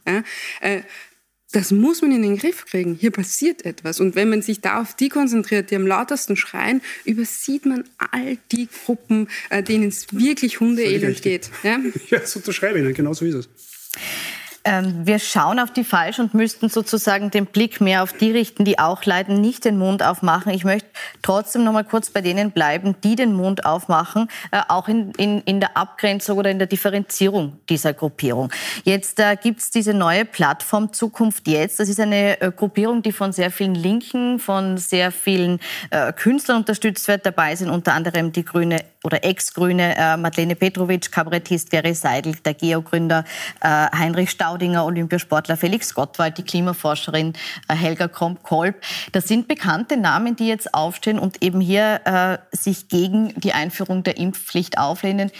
Das 1.54 1.70
muss 1.70 2.02
man 2.02 2.10
in 2.10 2.22
den 2.22 2.36
Griff 2.36 2.66
kriegen. 2.66 2.96
Hier 3.00 3.12
passiert 3.12 3.64
etwas. 3.64 4.00
Und 4.00 4.16
wenn 4.16 4.28
man 4.28 4.42
sich 4.42 4.60
da 4.60 4.80
auf 4.80 4.94
die 4.94 5.08
konzentriert, 5.08 5.70
die 5.70 5.76
am 5.76 5.86
lautesten 5.86 6.36
schreien, 6.36 6.82
übersieht 7.04 7.64
man 7.64 7.84
all 8.10 8.38
die 8.50 8.66
Gruppen, 8.84 9.28
äh, 9.50 9.62
denen 9.62 9.86
es 9.86 10.12
wirklich 10.12 10.58
hundeelend 10.58 11.22
geht. 11.22 11.50
Ja, 11.62 11.78
ja 12.10 12.18
das 12.18 12.34
unterschreibe 12.34 12.80
ich 12.80 12.84
Ihnen. 12.84 12.92
Genau 12.92 13.14
so 13.14 13.24
ist 13.24 13.34
es. 13.34 13.48
Ähm, 14.64 15.06
wir 15.06 15.18
schauen 15.18 15.58
auf 15.58 15.72
die 15.72 15.84
Falsch 15.84 16.18
und 16.18 16.32
müssten 16.32 16.70
sozusagen 16.70 17.30
den 17.30 17.44
Blick 17.46 17.82
mehr 17.82 18.02
auf 18.02 18.14
die 18.14 18.30
richten, 18.30 18.64
die 18.64 18.78
auch 18.78 19.04
leiden, 19.04 19.40
nicht 19.40 19.66
den 19.66 19.76
Mund 19.76 20.02
aufmachen. 20.02 20.52
Ich 20.52 20.64
möchte 20.64 20.88
trotzdem 21.20 21.64
noch 21.64 21.72
mal 21.72 21.84
kurz 21.84 22.10
bei 22.10 22.22
denen 22.22 22.50
bleiben, 22.50 22.94
die 23.04 23.14
den 23.14 23.34
Mund 23.34 23.66
aufmachen, 23.66 24.28
äh, 24.52 24.62
auch 24.68 24.88
in, 24.88 25.12
in, 25.12 25.42
in 25.42 25.60
der 25.60 25.76
Abgrenzung 25.76 26.38
oder 26.38 26.50
in 26.50 26.58
der 26.58 26.66
Differenzierung 26.66 27.58
dieser 27.68 27.92
Gruppierung. 27.92 28.50
Jetzt 28.84 29.20
äh, 29.20 29.36
gibt 29.36 29.60
es 29.60 29.70
diese 29.70 29.92
neue 29.92 30.24
Plattform 30.24 30.92
Zukunft 30.92 31.46
Jetzt. 31.46 31.78
Das 31.78 31.90
ist 31.90 32.00
eine 32.00 32.40
äh, 32.40 32.50
Gruppierung, 32.50 33.02
die 33.02 33.12
von 33.12 33.32
sehr 33.32 33.50
vielen 33.50 33.74
Linken, 33.74 34.38
von 34.38 34.78
sehr 34.78 35.12
vielen 35.12 35.60
äh, 35.90 36.12
Künstlern 36.12 36.58
unterstützt 36.58 37.06
wird. 37.06 37.26
Dabei 37.26 37.54
sind 37.54 37.68
unter 37.68 37.92
anderem 37.92 38.32
die 38.32 38.44
Grüne 38.44 38.78
oder 39.04 39.22
Ex-Grüne 39.22 39.96
äh, 39.96 40.16
Madlene 40.16 40.56
Petrovic, 40.56 41.12
Kabarettist 41.12 41.70
Gary 41.70 41.94
Seidel, 41.94 42.34
der 42.44 42.54
Geogründer 42.54 43.24
äh, 43.60 43.68
Heinrich 43.68 44.30
Staudinger, 44.30 44.84
Olympiasportler 44.84 45.56
Felix 45.56 45.94
Gottwald, 45.94 46.38
die 46.38 46.42
Klimaforscherin 46.42 47.34
äh, 47.68 47.74
Helga 47.74 48.08
Kromp-Kolb. 48.08 48.82
Das 49.12 49.28
sind 49.28 49.46
bekannte 49.46 49.96
Namen, 49.96 50.36
die 50.36 50.48
jetzt 50.48 50.74
aufstehen 50.74 51.18
und 51.18 51.42
eben 51.42 51.60
hier 51.60 52.00
äh, 52.04 52.56
sich 52.56 52.88
gegen 52.88 53.38
die 53.40 53.52
Einführung 53.52 54.02
der 54.02 54.16
Impfpflicht 54.16 54.78
auflehnen 54.78 55.30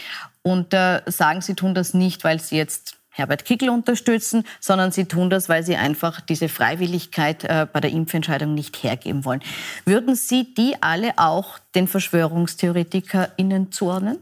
und 0.43 0.73
äh, 0.75 1.01
sagen, 1.07 1.41
sie 1.41 1.55
tun 1.55 1.73
das 1.73 1.95
nicht, 1.95 2.23
weil 2.23 2.39
sie 2.39 2.57
jetzt 2.57 2.94
Herbert 3.15 3.45
Kickl 3.45 3.69
unterstützen, 3.69 4.43
sondern 4.59 4.91
sie 4.91 5.05
tun 5.05 5.29
das, 5.29 5.47
weil 5.47 5.63
sie 5.63 5.77
einfach 5.77 6.19
diese 6.19 6.49
Freiwilligkeit 6.49 7.45
äh, 7.45 7.65
bei 7.71 7.79
der 7.79 7.91
Impfentscheidung 7.91 8.53
nicht 8.53 8.83
hergeben 8.83 9.23
wollen. 9.23 9.41
Würden 9.85 10.15
Sie 10.15 10.53
die 10.53 10.75
alle 10.81 11.13
auch 11.15 11.57
den 11.75 11.87
VerschwörungstheoretikerInnen 11.87 13.71
zuordnen? 13.71 14.17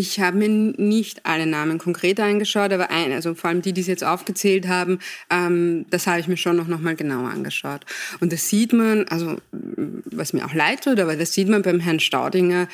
Ich 0.00 0.18
habe 0.18 0.38
mir 0.38 0.48
nicht 0.48 1.26
alle 1.26 1.44
Namen 1.44 1.76
konkret 1.76 2.18
angeschaut, 2.20 2.72
aber 2.72 2.90
ein, 2.90 3.12
also 3.12 3.34
vor 3.34 3.50
allem 3.50 3.60
die, 3.60 3.74
die 3.74 3.82
Sie 3.82 3.90
jetzt 3.90 4.02
aufgezählt 4.02 4.66
haben, 4.66 4.98
ähm, 5.28 5.84
das 5.90 6.06
habe 6.06 6.20
ich 6.20 6.26
mir 6.26 6.38
schon 6.38 6.56
noch, 6.56 6.68
noch 6.68 6.80
mal 6.80 6.96
genauer 6.96 7.28
angeschaut. 7.28 7.84
Und 8.18 8.32
das 8.32 8.48
sieht 8.48 8.72
man, 8.72 9.06
also 9.08 9.36
was 9.52 10.32
mir 10.32 10.46
auch 10.46 10.54
leid 10.54 10.84
tut, 10.84 10.98
aber 11.00 11.16
das 11.16 11.34
sieht 11.34 11.50
man 11.50 11.60
beim 11.60 11.80
Herrn 11.80 12.00
Staudinger, 12.00 12.66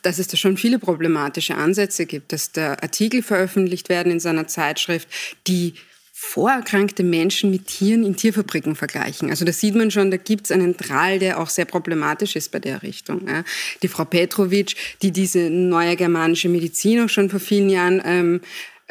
dass 0.00 0.18
es 0.18 0.28
da 0.28 0.38
schon 0.38 0.56
viele 0.56 0.78
problematische 0.78 1.54
Ansätze 1.54 2.06
gibt, 2.06 2.32
dass 2.32 2.50
da 2.50 2.70
Artikel 2.80 3.22
veröffentlicht 3.22 3.90
werden 3.90 4.10
in 4.10 4.20
seiner 4.20 4.46
Zeitschrift, 4.46 5.06
die 5.46 5.74
vorerkrankte 6.22 7.02
Menschen 7.02 7.50
mit 7.50 7.66
Tieren 7.66 8.04
in 8.04 8.14
Tierfabriken 8.14 8.76
vergleichen. 8.76 9.30
Also 9.30 9.46
da 9.46 9.52
sieht 9.52 9.74
man 9.74 9.90
schon, 9.90 10.10
da 10.10 10.18
gibt 10.18 10.44
es 10.44 10.52
einen 10.52 10.76
Drall, 10.76 11.18
der 11.18 11.40
auch 11.40 11.48
sehr 11.48 11.64
problematisch 11.64 12.36
ist 12.36 12.52
bei 12.52 12.58
der 12.58 12.82
Richtung. 12.82 13.26
Ja. 13.26 13.42
Die 13.82 13.88
Frau 13.88 14.04
Petrovic, 14.04 14.76
die 15.00 15.12
diese 15.12 15.48
neue 15.48 15.96
germanische 15.96 16.50
Medizin 16.50 17.00
auch 17.00 17.08
schon 17.08 17.30
vor 17.30 17.40
vielen 17.40 17.70
Jahren 17.70 18.02
ähm, 18.04 18.40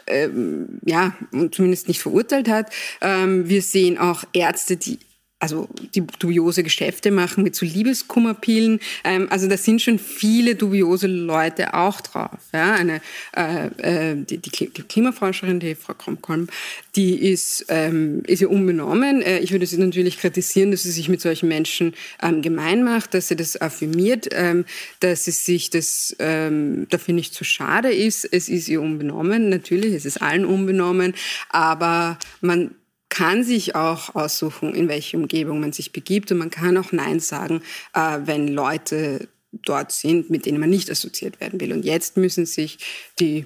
ähm, 0.08 0.80
ja, 0.84 1.16
zumindest 1.52 1.88
nicht 1.88 2.02
verurteilt 2.02 2.50
hat. 2.50 2.74
Ähm, 3.00 3.48
wir 3.48 3.62
sehen 3.62 4.00
auch 4.00 4.24
Ärzte, 4.34 4.76
die 4.76 4.98
also 5.40 5.70
die 5.96 6.06
dubiose 6.06 6.64
Geschäfte 6.64 7.12
machen 7.12 7.44
mit 7.44 7.56
so 7.56 7.66
Liebeskummerpillen. 7.66 8.80
Ähm, 9.06 9.28
also 9.30 9.48
da 9.48 9.56
sind 9.56 9.82
schon 9.82 9.98
viele 9.98 10.56
dubiose 10.56 11.08
Leute 11.08 11.74
auch 11.74 12.02
drauf. 12.02 12.40
Ja, 12.54 12.74
eine 12.74 13.02
äh, 13.36 13.68
äh, 14.12 14.16
die, 14.18 14.38
die 14.38 14.68
Klimaforscherin, 14.68 15.62
die 15.62 15.76
Frau 15.76 15.94
Kromkolm, 15.94 16.48
die 16.96 17.16
ist 17.16 17.66
ähm, 17.70 18.22
ist 18.28 18.42
ja 18.42 18.50
unbenommen. 18.50 19.22
Äh, 19.22 19.40
ich 19.40 19.52
würde 19.52 19.66
sie 19.66 19.78
natürlich 19.78 20.20
kritisieren, 20.20 20.72
dass 20.72 20.84
sie 20.84 20.92
sich 20.92 21.08
mit 21.08 21.22
solchen 21.22 21.48
Menschen 21.48 21.94
ähm, 22.22 22.42
gemein 22.42 22.84
macht, 22.84 23.14
dass 23.14 23.30
sie 23.30 23.38
das 23.38 23.60
affirmiert, 23.60 24.28
ähm, 24.34 24.66
dass 25.00 25.24
sie 25.24 25.32
sich 25.32 25.70
das 25.70 26.16
ähm, 26.20 26.88
dafür 26.90 27.14
nicht 27.14 27.34
zu 27.34 27.46
schade 27.46 27.94
ist. 27.94 28.26
Es 28.30 28.50
ist 28.50 28.68
ihr 28.68 28.82
unbenommen, 28.82 29.48
natürlich, 29.48 29.94
es 29.94 30.06
ist 30.06 30.22
allen 30.22 30.44
unbenommen, 30.44 31.14
aber 31.50 32.20
man 32.42 32.72
kann 33.20 33.44
sich 33.44 33.76
auch 33.76 34.16
aussuchen, 34.16 34.74
in 34.74 34.88
welche 34.88 35.18
Umgebung 35.18 35.60
man 35.60 35.74
sich 35.74 35.92
begibt 35.92 36.32
und 36.32 36.38
man 36.38 36.50
kann 36.50 36.78
auch 36.78 36.94
Nein 36.94 37.20
sagen, 37.20 37.62
äh, 37.94 38.20
wenn 38.24 38.48
Leute 38.48 39.28
dort 39.52 39.92
sind, 39.92 40.30
mit 40.30 40.46
denen 40.46 40.58
man 40.58 40.70
nicht 40.70 40.90
assoziiert 40.90 41.42
werden 41.42 41.60
will. 41.60 41.74
Und 41.74 41.84
jetzt 41.84 42.16
müssen 42.16 42.46
sich 42.46 42.78
die 43.20 43.46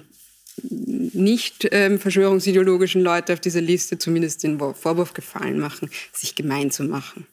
nicht 0.62 1.66
ähm, 1.72 1.98
verschwörungsideologischen 1.98 3.02
Leute 3.02 3.32
auf 3.32 3.40
dieser 3.40 3.62
Liste 3.62 3.98
zumindest 3.98 4.44
den 4.44 4.60
Vorwurf 4.60 5.12
gefallen 5.12 5.58
machen, 5.58 5.90
sich 6.12 6.36
gemein 6.36 6.70
zu 6.70 6.84
machen. 6.84 7.26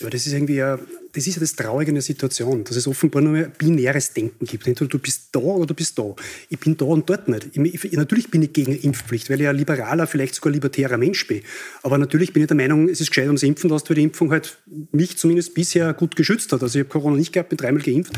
Aber 0.00 0.10
das 0.10 0.26
ist 0.26 0.32
irgendwie 0.32 0.56
ja, 0.56 0.80
das 1.12 1.26
ist 1.26 1.36
ja 1.36 1.40
das 1.40 1.54
Traurige 1.54 1.90
in 1.90 1.96
der 1.96 2.02
Situation, 2.02 2.64
dass 2.64 2.76
es 2.76 2.86
offenbar 2.86 3.20
nur 3.20 3.36
ein 3.36 3.52
binäres 3.58 4.12
Denken 4.12 4.46
gibt. 4.46 4.66
Entweder 4.66 4.88
du 4.88 4.98
bist 4.98 5.28
da 5.32 5.40
oder 5.40 5.66
du 5.66 5.74
bist 5.74 5.98
da. 5.98 6.14
Ich 6.48 6.58
bin 6.58 6.76
da 6.76 6.86
und 6.86 7.08
dort 7.08 7.28
nicht. 7.28 7.50
Ich, 7.54 7.92
natürlich 7.92 8.30
bin 8.30 8.42
ich 8.42 8.52
gegen 8.52 8.74
Impfpflicht, 8.74 9.28
weil 9.28 9.40
ich 9.40 9.48
ein 9.48 9.56
liberaler, 9.56 10.06
vielleicht 10.06 10.34
sogar 10.34 10.52
libertärer 10.52 10.96
Mensch 10.96 11.26
bin. 11.26 11.42
Aber 11.82 11.98
natürlich 11.98 12.32
bin 12.32 12.42
ich 12.42 12.48
der 12.48 12.56
Meinung, 12.56 12.88
es 12.88 13.00
ist 13.00 13.10
gescheit 13.10 13.26
ums 13.26 13.42
Impfen, 13.42 13.68
dass 13.68 13.84
die 13.84 14.02
Impfung 14.02 14.30
halt 14.30 14.58
mich 14.92 15.18
zumindest 15.18 15.54
bisher 15.54 15.92
gut 15.92 16.16
geschützt 16.16 16.50
hat. 16.52 16.62
Also 16.62 16.78
ich 16.78 16.84
habe 16.84 16.92
Corona 16.92 17.16
nicht 17.16 17.32
gehabt, 17.32 17.50
bin 17.50 17.58
dreimal 17.58 17.82
geimpft 17.82 18.12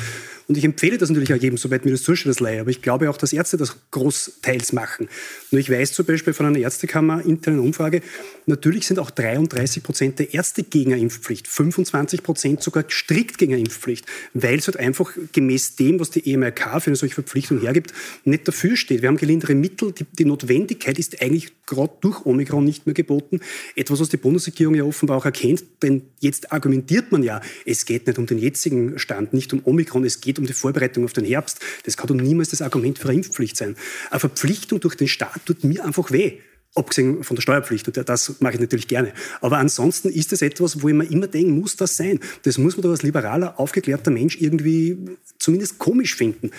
Und 0.46 0.59
ich 0.59 0.64
empfehle 0.64 0.98
das 0.98 1.09
natürlich 1.09 1.33
auch 1.33 1.40
jedem, 1.40 1.57
soweit 1.57 1.85
mir 1.85 1.90
das 1.90 2.02
zusteht, 2.02 2.28
das 2.28 2.40
Leihe. 2.40 2.61
Aber 2.61 2.70
ich 2.70 2.83
glaube 2.83 3.09
auch, 3.09 3.16
dass 3.16 3.33
Ärzte 3.33 3.57
das 3.57 3.76
großteils 3.90 4.72
machen. 4.72 5.09
Nur 5.50 5.61
ich 5.61 5.70
weiß 5.70 5.92
zum 5.92 6.04
Beispiel 6.04 6.35
von 6.35 6.46
einer 6.46 6.59
Ärztekammer 6.59 7.24
internen 7.24 7.61
Umfrage, 7.61 8.02
natürlich 8.46 8.87
sind 8.87 8.98
auch 8.98 9.11
33 9.11 9.83
Prozent 9.83 10.18
der 10.18 10.35
Ärzte 10.35 10.62
gegen 10.62 10.92
eine 10.92 11.02
Impfpflicht, 11.02 11.48
25 11.48 12.22
Prozent 12.22 12.62
sogar 12.62 12.85
strikt 12.88 13.38
gegen 13.38 13.54
eine 13.54 13.62
Impfpflicht, 13.62 14.07
weil 14.35 14.59
es 14.59 14.66
halt 14.66 14.76
einfach 14.76 15.12
gemäß 15.33 15.76
dem, 15.76 15.98
was 16.00 16.11
die 16.11 16.30
EMRK 16.33 16.83
für 16.83 16.88
eine 16.88 16.96
solche 16.96 17.14
Verpflichtung 17.14 17.61
hergibt, 17.61 17.94
nicht 18.24 18.46
dafür 18.46 18.76
steht. 18.76 19.02
Wir 19.02 19.09
haben 19.09 19.16
gelindere 19.16 19.54
Mittel. 19.54 19.92
Die, 19.92 20.04
die 20.04 20.24
Notwendigkeit 20.24 20.98
ist 20.98 21.22
eigentlich 21.22 21.52
gerade 21.66 21.92
durch 22.00 22.26
Omikron 22.26 22.64
nicht 22.64 22.87
mehr 22.87 22.94
geboten. 22.94 23.40
Etwas, 23.76 24.00
was 24.00 24.09
die 24.09 24.16
Bundesregierung 24.16 24.74
ja 24.74 24.85
offenbar 24.85 25.18
auch 25.18 25.24
erkennt, 25.24 25.64
denn 25.83 26.02
jetzt 26.20 26.52
argumentiert 26.52 27.12
man 27.12 27.22
ja, 27.22 27.40
es 27.64 27.87
geht 27.87 28.07
nicht 28.07 28.18
um 28.18 28.26
den 28.26 28.38
jetzigen 28.38 28.98
Stand, 28.98 29.33
nicht 29.33 29.52
um 29.52 29.62
Omikron, 29.64 30.04
es 30.04 30.20
geht 30.20 30.34
um 30.38 30.47
die 30.47 30.53
Vorbereitung 30.53 31.05
auf 31.05 31.12
den 31.12 31.25
Herbst. 31.25 31.61
Das 31.85 31.97
kann 31.97 32.09
doch 32.09 32.14
niemals 32.14 32.51
das 32.51 32.62
Argument 32.62 32.99
für 32.99 33.09
eine 33.09 33.18
Impfpflicht 33.18 33.57
sein. 33.57 33.77
Eine 34.11 34.20
Verpflichtung 34.20 34.81
durch 34.81 34.97
den 34.97 35.09
Staat 35.09 35.47
tut 35.47 35.64
mir 35.64 35.85
einfach 35.85 36.11
weh. 36.11 36.38
Abgesehen 36.77 37.23
von 37.23 37.37
der 37.37 37.42
Steuerpflicht, 37.42 37.87
und 37.87 38.09
das 38.09 38.40
mache 38.40 38.55
ich 38.55 38.61
natürlich 38.61 38.88
gerne. 38.88 39.12
Aber 39.40 39.59
ansonsten 39.59 40.09
ist 40.09 40.33
es 40.33 40.42
etwas, 40.42 40.83
wo 40.83 40.88
ich 40.88 40.94
mir 40.94 41.05
immer 41.05 41.29
denken, 41.29 41.61
muss 41.61 41.77
das 41.77 41.97
sein? 41.97 42.18
Das 42.42 42.59
muss 42.59 42.77
man 42.77 42.83
doch 42.83 42.90
als 42.90 43.03
liberaler, 43.03 43.61
aufgeklärter 43.61 44.11
Mensch 44.11 44.40
irgendwie 44.40 44.99
zumindest 45.38 45.79
komisch 45.79 46.16
finden 46.16 46.51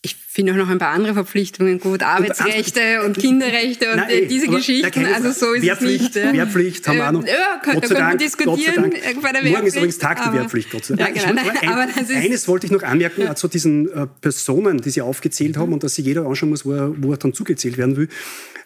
ich 0.00 0.14
finde 0.14 0.52
auch 0.52 0.56
noch 0.56 0.68
ein 0.68 0.78
paar 0.78 0.92
andere 0.92 1.12
Verpflichtungen 1.12 1.80
gut, 1.80 2.04
Arbeitsrechte 2.04 3.00
und, 3.00 3.06
und 3.06 3.18
Kinderrechte 3.18 3.90
und 3.90 3.96
nein, 3.96 4.10
eh, 4.10 4.26
diese 4.26 4.46
Geschichten. 4.46 5.06
Also 5.06 5.32
so 5.32 5.52
ist 5.52 5.68
es 5.68 5.80
nicht. 5.80 6.14
Wehrpflicht 6.14 6.86
haben 6.86 6.98
wir 6.98 7.08
auch 7.08 7.12
noch. 7.12 7.26
Ja, 7.26 7.60
können, 7.62 7.80
Gott 7.80 7.88
sei 7.88 7.94
Dank, 7.96 8.18
diskutieren 8.18 8.90
Dank. 8.90 9.22
bei 9.22 9.32
der 9.32 9.42
Wehrpflicht. 9.42 9.54
Morgen 9.54 9.66
ist 9.66 9.76
übrigens 9.76 9.98
Tag 9.98 10.22
der 10.22 10.32
Wehrpflicht, 10.32 10.70
Gott 10.70 10.84
sei 10.84 10.94
Dank. 10.94 11.16
Ja, 11.16 11.32
genau, 11.32 11.42
nein, 11.42 11.96
ein, 11.96 12.16
eines 12.16 12.46
wollte 12.46 12.66
ich 12.66 12.72
noch 12.72 12.84
anmerken 12.84 13.22
ja. 13.22 13.34
zu 13.34 13.48
diesen 13.48 13.90
äh, 13.90 14.06
Personen, 14.20 14.80
die 14.80 14.90
Sie 14.90 15.02
aufgezählt 15.02 15.56
haben 15.56 15.72
und 15.72 15.82
dass 15.82 15.96
sich 15.96 16.04
jeder 16.04 16.26
anschauen 16.26 16.50
muss, 16.50 16.64
wo 16.64 16.72
er, 16.72 16.94
wo 17.02 17.10
er 17.10 17.16
dann 17.16 17.34
zugezählt 17.34 17.76
werden 17.76 17.96
will. 17.96 18.08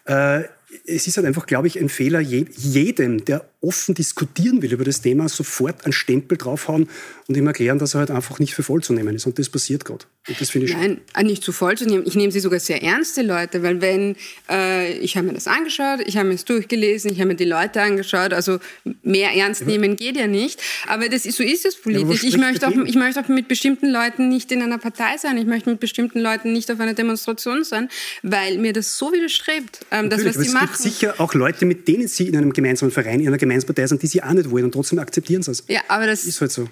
Äh, 0.05 0.43
es 0.87 1.07
ist 1.07 1.17
halt 1.17 1.27
einfach, 1.27 1.47
glaube 1.47 1.67
ich, 1.67 1.79
ein 1.79 1.89
Fehler, 1.89 2.21
jedem, 2.21 3.25
der 3.25 3.49
offen 3.61 3.95
diskutieren 3.95 4.63
will 4.63 4.73
über 4.73 4.85
das 4.85 5.01
Thema, 5.01 5.29
sofort 5.29 5.85
einen 5.85 5.93
Stempel 5.93 6.37
draufhauen 6.37 6.89
und 7.29 7.37
ihm 7.37 7.47
erklären, 7.47 7.79
dass 7.79 7.95
er 7.95 8.01
halt 8.01 8.11
einfach 8.11 8.39
nicht 8.39 8.55
für 8.55 8.63
voll 8.63 8.83
zu 8.83 8.93
nehmen 8.93 9.15
ist. 9.15 9.27
Und 9.27 9.39
das 9.39 9.49
passiert 9.49 9.85
gerade. 9.85 10.05
Und 10.29 10.41
das 10.41 10.51
finde 10.51 10.69
ich 10.69 10.75
Nein, 10.75 11.01
schon. 11.17 11.27
nicht 11.27 11.43
zu 11.43 11.53
voll 11.53 11.77
zu 11.77 11.87
nehmen. 11.87 12.05
Ich 12.07 12.15
nehme 12.15 12.31
sie 12.31 12.41
sogar 12.41 12.61
sehr 12.61 12.83
ernst, 12.83 13.17
die 13.17 13.23
Leute, 13.23 13.63
weil 13.63 13.81
wenn, 13.81 14.17
äh, 14.51 14.93
ich 14.99 15.17
habe 15.17 15.27
mir 15.27 15.35
das 15.35 15.47
angeschaut, 15.47 16.01
ich 16.07 16.17
habe 16.17 16.29
mir 16.29 16.35
es 16.35 16.45
durchgelesen, 16.45 17.11
ich 17.11 17.19
habe 17.19 17.29
mir 17.29 17.35
die 17.35 17.45
Leute 17.45 17.81
angeschaut, 17.81 18.33
also 18.33 18.59
mehr 19.03 19.31
ernst 19.35 19.67
nehmen 19.67 19.97
geht 19.97 20.17
ja 20.17 20.27
nicht. 20.27 20.61
Aber 20.87 21.09
das 21.09 21.27
ist, 21.27 21.39
so 21.39 21.43
ist 21.43 21.65
es 21.65 21.77
politisch. 21.77 22.23
Ja, 22.23 22.29
ich, 22.29 22.37
möchte 22.37 22.69
auch, 22.69 22.73
ich 22.85 22.95
möchte 22.95 23.21
auch 23.21 23.29
mit 23.29 23.49
bestimmten 23.49 23.91
Leuten 23.91 24.29
nicht 24.29 24.53
in 24.53 24.63
einer 24.63 24.79
Partei 24.79 25.17
sein, 25.19 25.39
ich 25.39 25.47
möchte 25.47 25.71
mit 25.71 25.81
bestimmten 25.81 26.21
Leuten 26.21 26.53
nicht 26.53 26.71
auf 26.71 26.79
einer 26.79 26.95
Demonstration 26.95 27.65
sein, 27.65 27.89
weil 28.23 28.59
mir 28.59 28.73
das 28.73 28.99
so 28.99 29.13
widerstrebt, 29.13 29.81
ähm, 29.91 30.11
das, 30.11 30.25
was 30.25 30.37
sie 30.37 30.51
machen. 30.51 30.71
Es 30.73 30.83
gibt 30.83 30.95
sicher 30.95 31.15
auch 31.19 31.35
Leute, 31.35 31.65
mit 31.65 31.89
denen 31.89 32.07
sie 32.07 32.29
in 32.29 32.37
einem 32.37 32.53
gemeinsamen 32.53 32.93
Verein, 32.93 33.21
in 33.21 33.29
einer 33.29 33.39
gemeinsamen 33.39 33.53
Gemeinspartei 33.53 33.87
sind, 33.87 34.03
die 34.03 34.07
sie 34.07 34.23
auch 34.23 34.33
nicht 34.33 34.51
wollen 34.51 34.65
und 34.65 34.73
trotzdem 34.73 34.99
akzeptieren 34.99 35.43
sie 35.43 35.53
es. 35.53 35.65
Ja, 35.69 35.81
aber 35.89 36.07
das 36.07 36.25
ist 36.25 36.41
halt 36.41 36.53
so. 36.53 36.69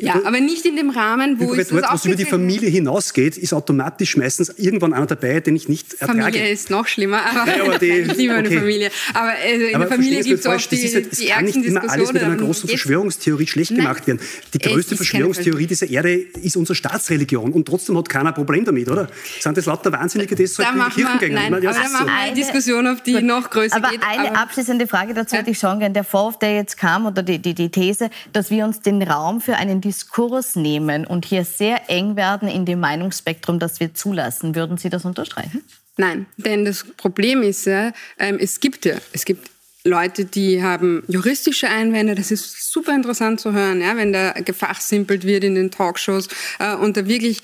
Ja, 0.00 0.22
aber 0.24 0.40
nicht 0.40 0.64
in 0.66 0.76
dem 0.76 0.90
Rahmen, 0.90 1.38
wo 1.38 1.54
es 1.54 1.68
dort, 1.68 1.84
was 1.90 2.04
über 2.04 2.16
die 2.16 2.24
Familie 2.24 2.68
hinausgeht, 2.68 3.36
ist 3.36 3.52
automatisch 3.52 4.16
meistens 4.16 4.52
irgendwann 4.56 4.92
einer 4.92 5.06
dabei, 5.06 5.40
den 5.40 5.56
ich 5.56 5.68
nicht 5.68 5.94
ertrage. 5.94 6.22
Familie 6.22 6.50
ist 6.50 6.70
noch 6.70 6.86
schlimmer, 6.86 7.20
aber, 7.24 7.56
ja, 7.56 7.64
aber 7.64 7.78
die, 7.78 7.86
ich 7.86 8.14
liebe 8.14 8.34
okay. 8.34 8.46
eine 8.46 8.60
Familie. 8.60 8.90
Aber 9.14 9.28
also 9.30 9.64
in 9.64 9.74
aber 9.74 9.84
der 9.84 9.94
Familie 9.94 10.22
gibt 10.22 10.40
es 10.40 10.46
auch 10.46 10.60
die, 10.60 10.76
ist 10.76 10.94
halt, 10.94 11.12
Es 11.12 11.26
kann 11.26 11.44
nicht 11.44 11.56
immer 11.56 11.90
alles 11.90 12.12
mit 12.12 12.22
einer 12.22 12.36
großen 12.36 12.68
Verschwörungstheorie 12.68 13.46
schlecht 13.46 13.70
Nein, 13.72 13.80
gemacht 13.80 14.06
werden. 14.06 14.20
Die 14.52 14.58
größte 14.58 14.96
Verschwörungstheorie 14.96 15.66
dieser 15.66 15.88
Erde 15.88 16.14
ist 16.14 16.56
unsere 16.56 16.74
Staatsreligion 16.74 17.52
und 17.52 17.66
trotzdem 17.66 17.96
hat 17.98 18.08
keiner 18.08 18.28
ein 18.28 18.34
Problem 18.34 18.64
damit, 18.64 18.88
oder? 18.90 19.08
Sind 19.40 19.56
das 19.56 19.66
lauter 19.66 19.92
Wahnsinnige, 19.92 20.34
die 20.34 20.46
so 20.46 20.62
da 20.62 20.72
Kirchengänger? 20.88 21.34
Nein, 21.34 21.54
aber 21.54 21.60
da 21.60 21.72
machen 21.72 22.06
wir 22.06 22.12
eine 22.12 22.34
Diskussion, 22.34 22.86
auf 22.86 23.02
die 23.02 23.22
noch 23.22 23.50
größer 23.50 23.76
aber 23.76 23.90
geht. 23.90 24.02
Eine 24.02 24.20
aber 24.20 24.28
eine 24.28 24.38
abschließende 24.38 24.86
Frage 24.86 25.14
dazu 25.14 25.36
hätte 25.36 25.50
ich 25.50 25.58
schon 25.58 25.78
gerne. 25.78 25.92
Der 25.92 26.04
Vorwurf, 26.04 26.38
der 26.38 26.54
jetzt 26.54 26.76
kam, 26.76 27.06
oder 27.06 27.22
die, 27.22 27.38
die, 27.38 27.54
die 27.54 27.70
These, 27.70 28.10
dass 28.32 28.50
wir 28.50 28.64
uns 28.64 28.80
den 28.80 29.02
Raum 29.02 29.40
für 29.40 29.56
einen 29.56 29.80
Diskurs 29.88 30.54
nehmen, 30.54 31.06
und 31.06 31.24
hier 31.24 31.46
sehr 31.46 31.88
eng 31.88 32.14
werden 32.14 32.46
in 32.46 32.66
dem 32.66 32.80
Meinungsspektrum, 32.80 33.58
das 33.58 33.80
wir 33.80 33.94
zulassen. 33.94 34.54
Würden 34.54 34.76
Sie 34.76 34.90
das 34.90 35.06
unterstreichen? 35.06 35.64
Nein, 35.96 36.26
denn 36.36 36.66
das 36.66 36.84
Problem 36.98 37.42
ist 37.42 37.64
ja, 37.64 37.92
ähm, 38.18 38.38
es 38.38 38.60
gibt 38.60 38.84
ja, 38.84 38.96
es 39.12 39.24
gibt 39.24 39.50
Leute, 39.84 40.26
die 40.26 40.62
haben 40.62 41.02
juristische 41.08 41.68
Einwände, 41.68 42.14
das 42.14 42.30
ist 42.30 42.70
super 42.70 42.94
interessant 42.94 43.40
zu 43.40 43.54
hören, 43.54 43.80
ja, 43.80 43.96
wenn 43.96 44.12
da 44.12 44.32
gefachsimpelt 44.32 45.24
wird 45.24 45.42
in 45.42 45.54
den 45.54 45.70
Talkshows 45.70 46.28
äh, 46.58 46.74
und 46.74 46.98
da 46.98 47.06
wirklich 47.06 47.42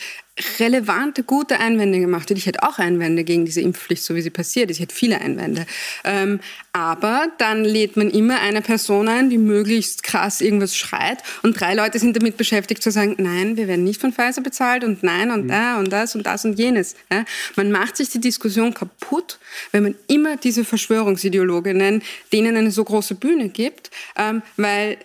relevante, 0.59 1.23
gute 1.23 1.61
Einwände 1.61 2.01
gemacht 2.01 2.29
wird. 2.29 2.39
Ich 2.39 2.47
hätte 2.47 2.65
auch 2.65 2.79
Einwände 2.79 3.23
gegen 3.23 3.45
diese 3.45 3.61
Impfpflicht, 3.61 4.03
so 4.03 4.17
wie 4.17 4.21
sie 4.21 4.31
passiert 4.31 4.69
ist. 4.69 4.79
Ich 4.79 4.83
hätte 4.83 4.95
viele 4.95 5.21
Einwände. 5.21 5.65
Ähm, 6.03 6.41
aber 6.73 7.29
dann 7.39 7.65
lädt 7.65 7.97
man 7.97 8.11
immer 8.11 8.41
eine 8.41 8.61
Person 8.61 9.07
ein, 9.07 9.31
die 9.31 9.39
möglichst 9.39 10.03
krass 10.03 10.41
irgendwas 10.41 10.77
schreit 10.77 11.19
und 11.45 11.61
drei 11.61 11.75
Leute 11.75 12.01
sind 12.01 12.17
damit 12.17 12.37
beschäftigt 12.37 12.83
zu 12.83 12.91
sagen, 12.91 13.15
nein, 13.19 13.57
wir 13.57 13.69
werden 13.69 13.85
nicht 13.85 14.01
von 14.01 14.13
Pfizer 14.13 14.41
bezahlt 14.41 14.83
und 14.83 15.05
nein 15.05 15.31
und 15.31 15.45
mhm. 15.45 15.49
da 15.49 15.79
und 15.79 15.93
das 15.93 16.17
und 16.17 16.27
das 16.27 16.45
und 16.45 16.59
jenes. 16.59 16.97
Ja? 17.13 17.25
Man 17.55 17.71
macht 17.71 17.97
sich 17.97 18.09
die 18.09 18.21
Diskussion 18.21 18.75
kaputt, 18.75 19.39
wenn 19.71 19.85
man 19.85 19.95
immer 20.09 20.37
diese 20.37 20.65
Verschwörungsideologinnen, 20.65 22.03
denen 22.33 22.57
eine 22.57 22.73
so 22.73 22.83
große 22.83 23.15
Bühne 23.15 23.51
gibt, 23.51 23.91
ähm, 24.17 24.43
weil 24.57 24.99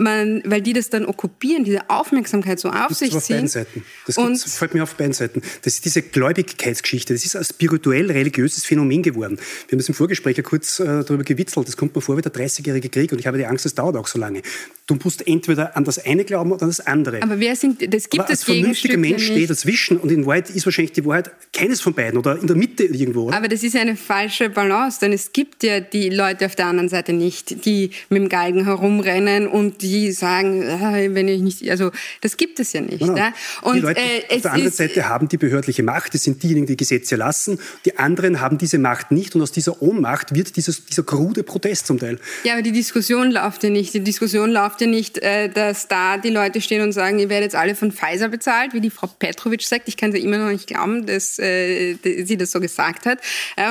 man, 0.00 0.42
weil 0.44 0.62
die 0.62 0.72
das 0.72 0.90
dann 0.90 1.06
okkupieren, 1.06 1.64
diese 1.64 1.88
Aufmerksamkeit 1.88 2.58
so 2.58 2.70
auf 2.70 2.92
sich 2.92 3.16
ziehen. 3.18 3.46
Seiten. 3.46 3.84
Das 4.06 4.16
und 4.16 4.38
fällt 4.38 4.74
mir 4.74 4.82
auf 4.82 4.94
beiden 4.94 5.12
Seiten. 5.12 5.42
Das 5.62 5.74
ist 5.74 5.84
diese 5.84 6.02
Gläubigkeitsgeschichte. 6.02 7.12
Das 7.12 7.24
ist 7.24 7.36
ein 7.36 7.44
spirituell-religiöses 7.44 8.64
Phänomen 8.64 9.02
geworden. 9.02 9.36
Wir 9.36 9.72
haben 9.72 9.78
das 9.78 9.88
im 9.88 9.94
Vorgespräch 9.94 10.36
ja 10.36 10.42
kurz 10.42 10.80
äh, 10.80 10.84
darüber 10.84 11.24
gewitzelt. 11.24 11.68
Das 11.68 11.76
kommt 11.76 11.94
mir 11.94 12.00
vor 12.00 12.16
wie 12.16 12.22
der 12.22 12.32
30-jährige 12.32 12.88
Krieg 12.88 13.12
und 13.12 13.18
ich 13.18 13.26
habe 13.26 13.38
die 13.38 13.46
Angst, 13.46 13.66
es 13.66 13.74
dauert 13.74 13.96
auch 13.96 14.06
so 14.06 14.18
lange. 14.18 14.42
Du 14.86 14.96
musst 15.02 15.26
entweder 15.26 15.76
an 15.76 15.84
das 15.84 16.04
eine 16.04 16.24
glauben 16.24 16.52
oder 16.52 16.62
an 16.62 16.68
das 16.70 16.80
andere. 16.80 17.22
Aber 17.22 17.38
wer 17.38 17.54
sind, 17.54 17.82
das 17.94 18.08
gibt 18.08 18.24
Aber 18.24 18.32
es 18.32 18.40
als 18.40 18.44
vernünftiger 18.44 18.96
Mensch 18.96 19.28
ja 19.28 19.34
steht 19.34 19.50
dazwischen 19.50 19.98
und 19.98 20.10
in 20.10 20.26
Wahrheit 20.26 20.50
ist 20.50 20.66
wahrscheinlich 20.66 20.92
die 20.92 21.04
Wahrheit 21.04 21.30
keines 21.52 21.80
von 21.80 21.94
beiden 21.94 22.18
oder 22.18 22.38
in 22.38 22.46
der 22.46 22.56
Mitte 22.56 22.84
irgendwo. 22.84 23.24
Oder? 23.24 23.36
Aber 23.36 23.48
das 23.48 23.62
ist 23.62 23.76
eine 23.76 23.96
falsche 23.96 24.50
Balance, 24.50 24.98
denn 25.00 25.12
es 25.12 25.32
gibt 25.32 25.62
ja 25.62 25.80
die 25.80 26.08
Leute 26.08 26.46
auf 26.46 26.56
der 26.56 26.66
anderen 26.66 26.88
Seite 26.88 27.12
nicht, 27.12 27.64
die 27.64 27.90
mit 28.08 28.22
dem 28.22 28.28
Galgen 28.28 28.64
herumrennen 28.64 29.46
und 29.46 29.82
die 29.82 29.89
die 29.90 30.12
sagen, 30.12 30.62
äh, 30.62 31.14
wenn 31.14 31.28
ich 31.28 31.40
nicht, 31.40 31.70
also 31.70 31.90
das 32.20 32.36
gibt 32.36 32.60
es 32.60 32.72
ja 32.72 32.80
nicht. 32.80 33.00
Genau. 33.00 33.14
Ne? 33.14 33.32
Und, 33.62 33.76
die 33.76 33.80
Leute 33.80 34.00
äh, 34.00 34.36
auf 34.36 34.42
der 34.42 34.52
anderen 34.52 34.72
Seite 34.72 35.08
haben 35.08 35.28
die 35.28 35.36
behördliche 35.36 35.82
Macht, 35.82 36.14
das 36.14 36.22
sind 36.22 36.42
diejenigen, 36.42 36.66
die 36.66 36.76
Gesetze 36.76 37.14
erlassen, 37.16 37.58
die 37.84 37.98
anderen 37.98 38.40
haben 38.40 38.58
diese 38.58 38.78
Macht 38.78 39.10
nicht 39.10 39.34
und 39.34 39.42
aus 39.42 39.52
dieser 39.52 39.82
Ohnmacht 39.82 40.34
wird 40.34 40.56
dieses, 40.56 40.84
dieser 40.86 41.02
krude 41.02 41.42
Protest 41.42 41.86
zum 41.86 41.98
Teil. 41.98 42.18
Ja, 42.44 42.54
aber 42.54 42.62
die 42.62 42.72
Diskussion 42.72 43.30
läuft 43.30 43.64
ja 43.64 43.70
nicht. 43.70 43.94
Die 43.94 44.00
Diskussion 44.00 44.50
läuft 44.50 44.80
ja 44.80 44.86
nicht, 44.86 45.18
äh, 45.18 45.48
dass 45.48 45.88
da 45.88 46.18
die 46.18 46.30
Leute 46.30 46.60
stehen 46.60 46.82
und 46.82 46.92
sagen, 46.92 47.18
ihr 47.18 47.28
werdet 47.28 47.52
jetzt 47.52 47.56
alle 47.56 47.74
von 47.74 47.92
Pfizer 47.92 48.28
bezahlt, 48.28 48.74
wie 48.74 48.80
die 48.80 48.90
Frau 48.90 49.08
Petrovic 49.08 49.62
sagt. 49.62 49.88
Ich 49.88 49.96
kann 49.96 50.12
sie 50.12 50.18
immer 50.18 50.38
noch 50.38 50.50
nicht 50.50 50.66
glauben, 50.66 51.06
dass 51.06 51.38
äh, 51.38 51.96
sie 52.02 52.36
das 52.36 52.52
so 52.52 52.60
gesagt 52.60 53.06
hat. 53.06 53.18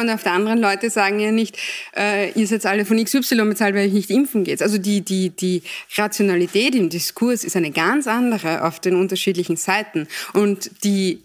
Und 0.01 0.09
auf 0.09 0.23
der 0.23 0.33
anderen 0.33 0.59
Leute 0.59 0.89
sagen 0.89 1.19
ja 1.19 1.31
nicht, 1.31 1.57
äh, 1.95 2.31
ihr 2.31 2.47
seid 2.47 2.65
alle 2.65 2.85
von 2.85 3.03
XY 3.03 3.45
bezahlt, 3.45 3.75
weil 3.75 3.87
ich 3.87 3.93
nicht 3.93 4.09
impfen 4.09 4.43
geht. 4.43 4.61
Also 4.61 4.77
die, 4.77 5.01
die, 5.01 5.29
die 5.29 5.63
Rationalität 5.99 6.75
im 6.75 6.89
Diskurs 6.89 7.43
ist 7.43 7.55
eine 7.55 7.71
ganz 7.71 8.07
andere 8.07 8.63
auf 8.65 8.79
den 8.79 8.95
unterschiedlichen 8.95 9.57
Seiten. 9.57 10.07
Und 10.33 10.83
die 10.83 11.21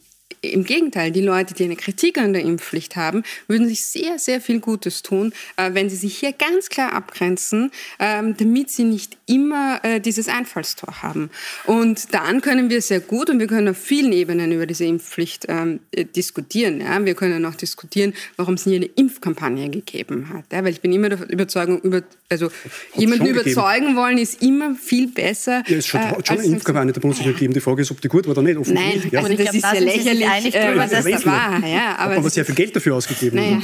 im 0.52 0.64
Gegenteil, 0.64 1.10
die 1.10 1.20
Leute, 1.20 1.54
die 1.54 1.64
eine 1.64 1.76
Kritik 1.76 2.18
an 2.18 2.32
der 2.32 2.42
Impfpflicht 2.42 2.96
haben, 2.96 3.22
würden 3.48 3.68
sich 3.68 3.84
sehr, 3.84 4.18
sehr 4.18 4.40
viel 4.40 4.60
Gutes 4.60 5.02
tun, 5.02 5.32
äh, 5.56 5.72
wenn 5.72 5.88
sie 5.88 5.96
sich 5.96 6.18
hier 6.18 6.32
ganz 6.32 6.68
klar 6.68 6.92
abgrenzen, 6.92 7.70
ähm, 7.98 8.36
damit 8.36 8.70
sie 8.70 8.84
nicht 8.84 9.16
immer 9.26 9.80
äh, 9.82 10.00
dieses 10.00 10.28
Einfallstor 10.28 11.02
haben. 11.02 11.30
Und 11.64 12.12
dann 12.14 12.40
können 12.40 12.70
wir 12.70 12.82
sehr 12.82 13.00
gut 13.00 13.30
und 13.30 13.38
wir 13.38 13.46
können 13.46 13.68
auf 13.68 13.78
vielen 13.78 14.12
Ebenen 14.12 14.52
über 14.52 14.66
diese 14.66 14.84
Impfpflicht 14.84 15.46
ähm, 15.48 15.80
äh, 15.92 16.04
diskutieren. 16.04 16.82
Wir 17.04 17.14
können 17.14 17.44
auch 17.46 17.54
diskutieren, 17.54 18.14
warum 18.36 18.54
es 18.54 18.66
nie 18.66 18.76
eine 18.76 18.86
Impfkampagne 18.86 19.70
gegeben 19.70 20.28
hat. 20.32 20.44
Weil 20.50 20.68
ich 20.68 20.80
bin 20.80 20.92
immer 20.92 21.08
der 21.08 21.30
Überzeugung, 21.30 21.80
über, 21.80 22.02
also 22.42 22.50
jemanden 22.96 23.26
überzeugen 23.26 23.80
gegeben. 23.80 23.96
wollen 23.96 24.18
ist 24.18 24.42
immer 24.42 24.74
viel 24.74 25.08
besser. 25.08 25.62
Ja, 25.66 25.76
es 25.76 25.92
hat 25.92 26.14
schon, 26.14 26.24
schon 26.24 26.38
eine 26.38 26.46
Impfkampagne 26.46 26.92
der 26.92 27.00
Bundesregierung 27.00 27.34
gegeben. 27.34 27.54
Die 27.54 27.60
Frage 27.60 27.82
ist, 27.82 27.90
ob 27.90 28.00
die 28.00 28.08
gut 28.08 28.26
war 28.26 28.32
oder 28.32 28.42
nicht. 28.42 28.54
Nein, 28.68 29.02
ja. 29.10 29.20
also 29.20 29.34
das 29.34 29.54
ist 29.54 29.62
ja 29.62 29.78
lächerlich 29.78 30.26
einig, 30.26 30.54
äh, 30.54 30.76
was 30.76 30.90
das 30.90 31.26
war. 31.26 31.64
Ja, 31.66 31.96
aber, 31.98 32.16
aber 32.16 32.30
sehr 32.30 32.44
viel 32.44 32.54
Geld 32.54 32.74
dafür 32.74 32.96
ausgegeben. 32.96 33.36
Naja. 33.36 33.62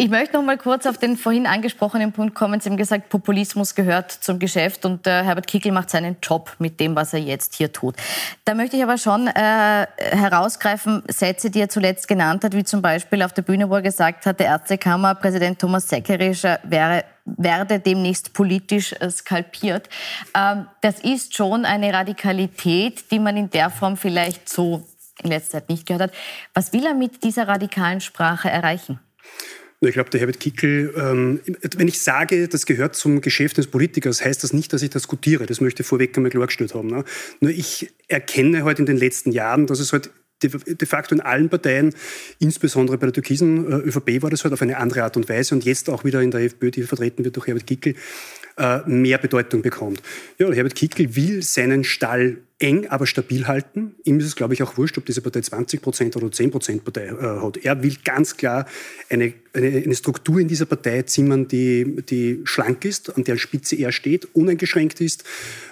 Ich 0.00 0.08
möchte 0.08 0.38
noch 0.38 0.42
mal 0.42 0.56
kurz 0.56 0.86
auf 0.86 0.96
den 0.96 1.18
vorhin 1.18 1.46
angesprochenen 1.46 2.12
Punkt 2.12 2.34
kommen. 2.34 2.58
Sie 2.58 2.70
haben 2.70 2.78
gesagt, 2.78 3.10
Populismus 3.10 3.74
gehört 3.74 4.10
zum 4.10 4.38
Geschäft 4.38 4.86
und 4.86 5.06
äh, 5.06 5.24
Herbert 5.24 5.46
Kickel 5.46 5.72
macht 5.72 5.90
seinen 5.90 6.16
Job 6.22 6.56
mit 6.58 6.80
dem, 6.80 6.96
was 6.96 7.12
er 7.12 7.18
jetzt 7.18 7.54
hier 7.56 7.70
tut. 7.70 7.96
Da 8.46 8.54
möchte 8.54 8.78
ich 8.78 8.82
aber 8.82 8.96
schon 8.96 9.26
äh, 9.26 9.86
herausgreifen, 9.96 11.02
Sätze, 11.08 11.50
die 11.50 11.60
er 11.60 11.68
zuletzt 11.68 12.08
genannt 12.08 12.44
hat, 12.44 12.54
wie 12.54 12.64
zum 12.64 12.80
Beispiel 12.80 13.22
auf 13.22 13.34
der 13.34 13.42
Bühne, 13.42 13.68
wo 13.68 13.74
er 13.74 13.82
gesagt 13.82 14.24
hat, 14.24 14.40
der 14.40 14.46
Ärztekammerpräsident 14.46 15.58
Thomas 15.58 15.86
Seckerisch 15.86 16.44
wäre 16.44 17.04
werde 17.26 17.78
demnächst 17.78 18.32
politisch 18.32 18.94
äh, 18.94 19.10
skalpiert. 19.10 19.90
Ähm, 20.34 20.66
das 20.80 21.00
ist 21.00 21.36
schon 21.36 21.66
eine 21.66 21.92
Radikalität, 21.92 23.10
die 23.10 23.18
man 23.18 23.36
in 23.36 23.50
der 23.50 23.68
Form 23.68 23.98
vielleicht 23.98 24.48
so 24.48 24.82
in 25.22 25.28
letzter 25.28 25.58
Zeit 25.58 25.68
nicht 25.68 25.84
gehört 25.84 26.04
hat. 26.04 26.12
Was 26.54 26.72
will 26.72 26.86
er 26.86 26.94
mit 26.94 27.22
dieser 27.22 27.46
radikalen 27.46 28.00
Sprache 28.00 28.48
erreichen? 28.48 28.98
Ich 29.82 29.94
glaube, 29.94 30.10
der 30.10 30.20
Herbert 30.20 30.40
Kickel, 30.40 30.92
ähm, 30.94 31.40
wenn 31.76 31.88
ich 31.88 32.02
sage, 32.02 32.48
das 32.48 32.66
gehört 32.66 32.96
zum 32.96 33.22
Geschäft 33.22 33.56
des 33.56 33.66
Politikers, 33.66 34.22
heißt 34.22 34.44
das 34.44 34.52
nicht, 34.52 34.72
dass 34.74 34.82
ich 34.82 34.90
diskutiere. 34.90 35.46
Das 35.46 35.62
möchte 35.62 35.82
ich 35.82 35.86
vorweg 35.88 36.14
einmal 36.16 36.30
klargestellt 36.30 36.74
haben. 36.74 36.88
Ne? 36.88 37.04
Nur 37.40 37.50
ich 37.50 37.90
erkenne 38.06 38.58
heute 38.58 38.66
halt 38.66 38.78
in 38.80 38.86
den 38.86 38.98
letzten 38.98 39.32
Jahren, 39.32 39.66
dass 39.66 39.80
es 39.80 39.94
halt 39.94 40.10
de 40.42 40.86
facto 40.86 41.14
in 41.14 41.20
allen 41.20 41.48
Parteien, 41.48 41.94
insbesondere 42.38 42.98
bei 42.98 43.06
der 43.06 43.12
türkisen 43.12 43.70
äh, 43.70 43.76
ÖVP 43.76 44.22
war 44.22 44.30
das 44.30 44.44
halt 44.44 44.54
auf 44.54 44.62
eine 44.62 44.78
andere 44.78 45.02
Art 45.02 45.16
und 45.16 45.28
Weise 45.28 45.54
und 45.54 45.64
jetzt 45.64 45.90
auch 45.90 46.04
wieder 46.04 46.22
in 46.22 46.30
der 46.30 46.40
FPÖ, 46.40 46.70
die 46.70 46.82
vertreten 46.82 47.24
wird 47.24 47.36
durch 47.36 47.46
Herbert 47.46 47.66
Kickel, 47.66 47.94
äh, 48.56 48.80
mehr 48.86 49.18
Bedeutung 49.18 49.62
bekommt. 49.62 50.02
Ja, 50.38 50.50
Herbert 50.50 50.74
Kickel 50.74 51.14
will 51.14 51.42
seinen 51.42 51.84
Stall 51.84 52.38
eng, 52.60 52.86
aber 52.88 53.06
stabil 53.06 53.46
halten. 53.46 53.94
Ihm 54.04 54.20
ist 54.20 54.26
es, 54.26 54.36
glaube 54.36 54.54
ich, 54.54 54.62
auch 54.62 54.76
wurscht, 54.76 54.98
ob 54.98 55.06
diese 55.06 55.22
Partei 55.22 55.40
20 55.40 55.80
Prozent 55.80 56.16
oder 56.16 56.30
10 56.30 56.50
Prozent 56.50 56.84
Partei 56.84 57.06
äh, 57.06 57.40
hat. 57.40 57.56
Er 57.56 57.82
will 57.82 57.96
ganz 58.04 58.36
klar 58.36 58.66
eine, 59.08 59.32
eine, 59.54 59.68
eine, 59.68 59.94
Struktur 59.94 60.38
in 60.40 60.46
dieser 60.46 60.66
Partei 60.66 61.02
zimmern, 61.02 61.48
die, 61.48 62.02
die 62.08 62.42
schlank 62.44 62.84
ist, 62.84 63.16
an 63.16 63.24
der 63.24 63.38
Spitze 63.38 63.76
er 63.76 63.92
steht, 63.92 64.28
uneingeschränkt 64.34 65.00
ist, 65.00 65.24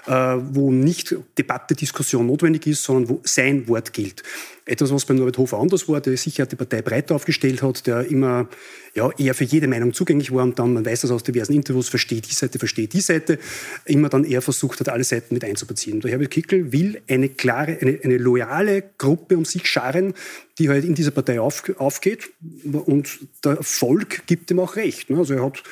äh, 0.07 0.13
wo 0.13 0.73
nicht 0.73 1.15
Debatte, 1.37 1.75
Diskussion 1.75 2.27
notwendig 2.27 2.67
ist, 2.67 2.83
sondern 2.83 3.11
wo 3.11 3.21
sein 3.23 3.69
Wort 3.69 3.93
gilt. 3.93 4.23
Etwas, 4.65 4.93
was 4.93 5.05
beim 5.05 5.17
Norbert 5.17 5.39
Hofer 5.39 5.59
anders 5.59 5.89
war, 5.89 6.01
der 6.01 6.17
sicher 6.17 6.47
die 6.47 6.57
Partei 6.57 6.83
breiter 6.83 7.15
aufgestellt 7.15 7.63
hat, 7.63 7.87
der 7.87 8.07
immer 8.11 8.49
ja, 8.95 9.11
eher 9.17 9.35
für 9.35 9.45
jede 9.45 9.69
Meinung 9.69 9.93
zugänglich 9.93 10.33
war 10.33 10.43
und 10.43 10.59
dann, 10.59 10.75
man 10.75 10.85
weiß 10.85 11.03
das 11.03 11.11
aus 11.11 11.23
diversen 11.23 11.55
Interviews, 11.55 11.89
versteht 11.89 12.29
die 12.29 12.35
Seite, 12.35 12.59
versteht 12.59 12.93
die 12.93 13.01
Seite, 13.01 13.39
immer 13.85 14.09
dann 14.09 14.25
eher 14.25 14.43
versucht 14.43 14.81
hat, 14.81 14.89
alle 14.89 15.05
Seiten 15.05 15.35
mit 15.35 15.45
einzubeziehen. 15.45 16.01
Der 16.01 16.11
Herbert 16.11 16.31
Kickel 16.31 16.73
will 16.79 17.03
eine 17.09 17.29
klare, 17.29 17.79
eine, 17.81 17.99
eine 18.03 18.19
loyale 18.19 18.83
Gruppe 18.99 19.37
um 19.37 19.45
sich 19.45 19.67
scharen, 19.67 20.15
die 20.59 20.69
halt 20.69 20.85
in 20.85 20.95
dieser 20.95 21.11
Partei 21.11 21.41
auf, 21.41 21.63
aufgeht 21.79 22.31
und 22.65 23.19
der 23.45 23.63
Volk 23.63 24.27
gibt 24.27 24.51
ihm 24.51 24.61
auch 24.61 24.77
recht. 24.77 25.11
Ne? 25.11 25.19
Also 25.19 25.35
er 25.35 25.45
hat 25.45 25.63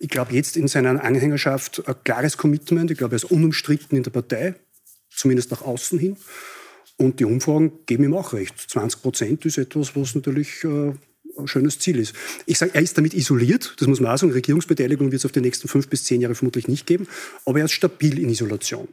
ich 0.00 0.08
glaube, 0.08 0.32
jetzt 0.32 0.56
in 0.56 0.68
seiner 0.68 1.02
Anhängerschaft 1.02 1.82
ein 1.86 1.96
klares 2.04 2.36
Commitment. 2.36 2.90
Ich 2.90 2.98
glaube, 2.98 3.14
er 3.14 3.16
ist 3.16 3.24
unumstritten 3.24 3.96
in 3.96 4.04
der 4.04 4.12
Partei, 4.12 4.54
zumindest 5.10 5.50
nach 5.50 5.62
außen 5.62 5.98
hin. 5.98 6.16
Und 6.96 7.20
die 7.20 7.24
Umfragen 7.24 7.72
geben 7.86 8.04
ihm 8.04 8.14
auch 8.14 8.32
recht. 8.32 8.58
20 8.58 9.02
Prozent 9.02 9.44
ist 9.44 9.58
etwas, 9.58 9.96
was 9.96 10.14
natürlich 10.14 10.62
äh, 10.64 10.92
ein 11.36 11.46
schönes 11.46 11.78
Ziel 11.78 11.98
ist. 11.98 12.14
Ich 12.46 12.58
sage, 12.58 12.74
er 12.74 12.82
ist 12.82 12.96
damit 12.96 13.14
isoliert, 13.14 13.74
das 13.78 13.88
muss 13.88 14.00
man 14.00 14.12
auch 14.12 14.18
sagen. 14.18 14.32
Regierungsbeteiligung 14.32 15.10
wird 15.10 15.20
es 15.20 15.26
auf 15.26 15.32
die 15.32 15.40
nächsten 15.40 15.68
fünf 15.68 15.88
bis 15.88 16.04
zehn 16.04 16.20
Jahre 16.20 16.34
vermutlich 16.34 16.68
nicht 16.68 16.86
geben, 16.86 17.06
aber 17.44 17.60
er 17.60 17.66
ist 17.66 17.72
stabil 17.72 18.18
in 18.18 18.30
Isolation. 18.30 18.88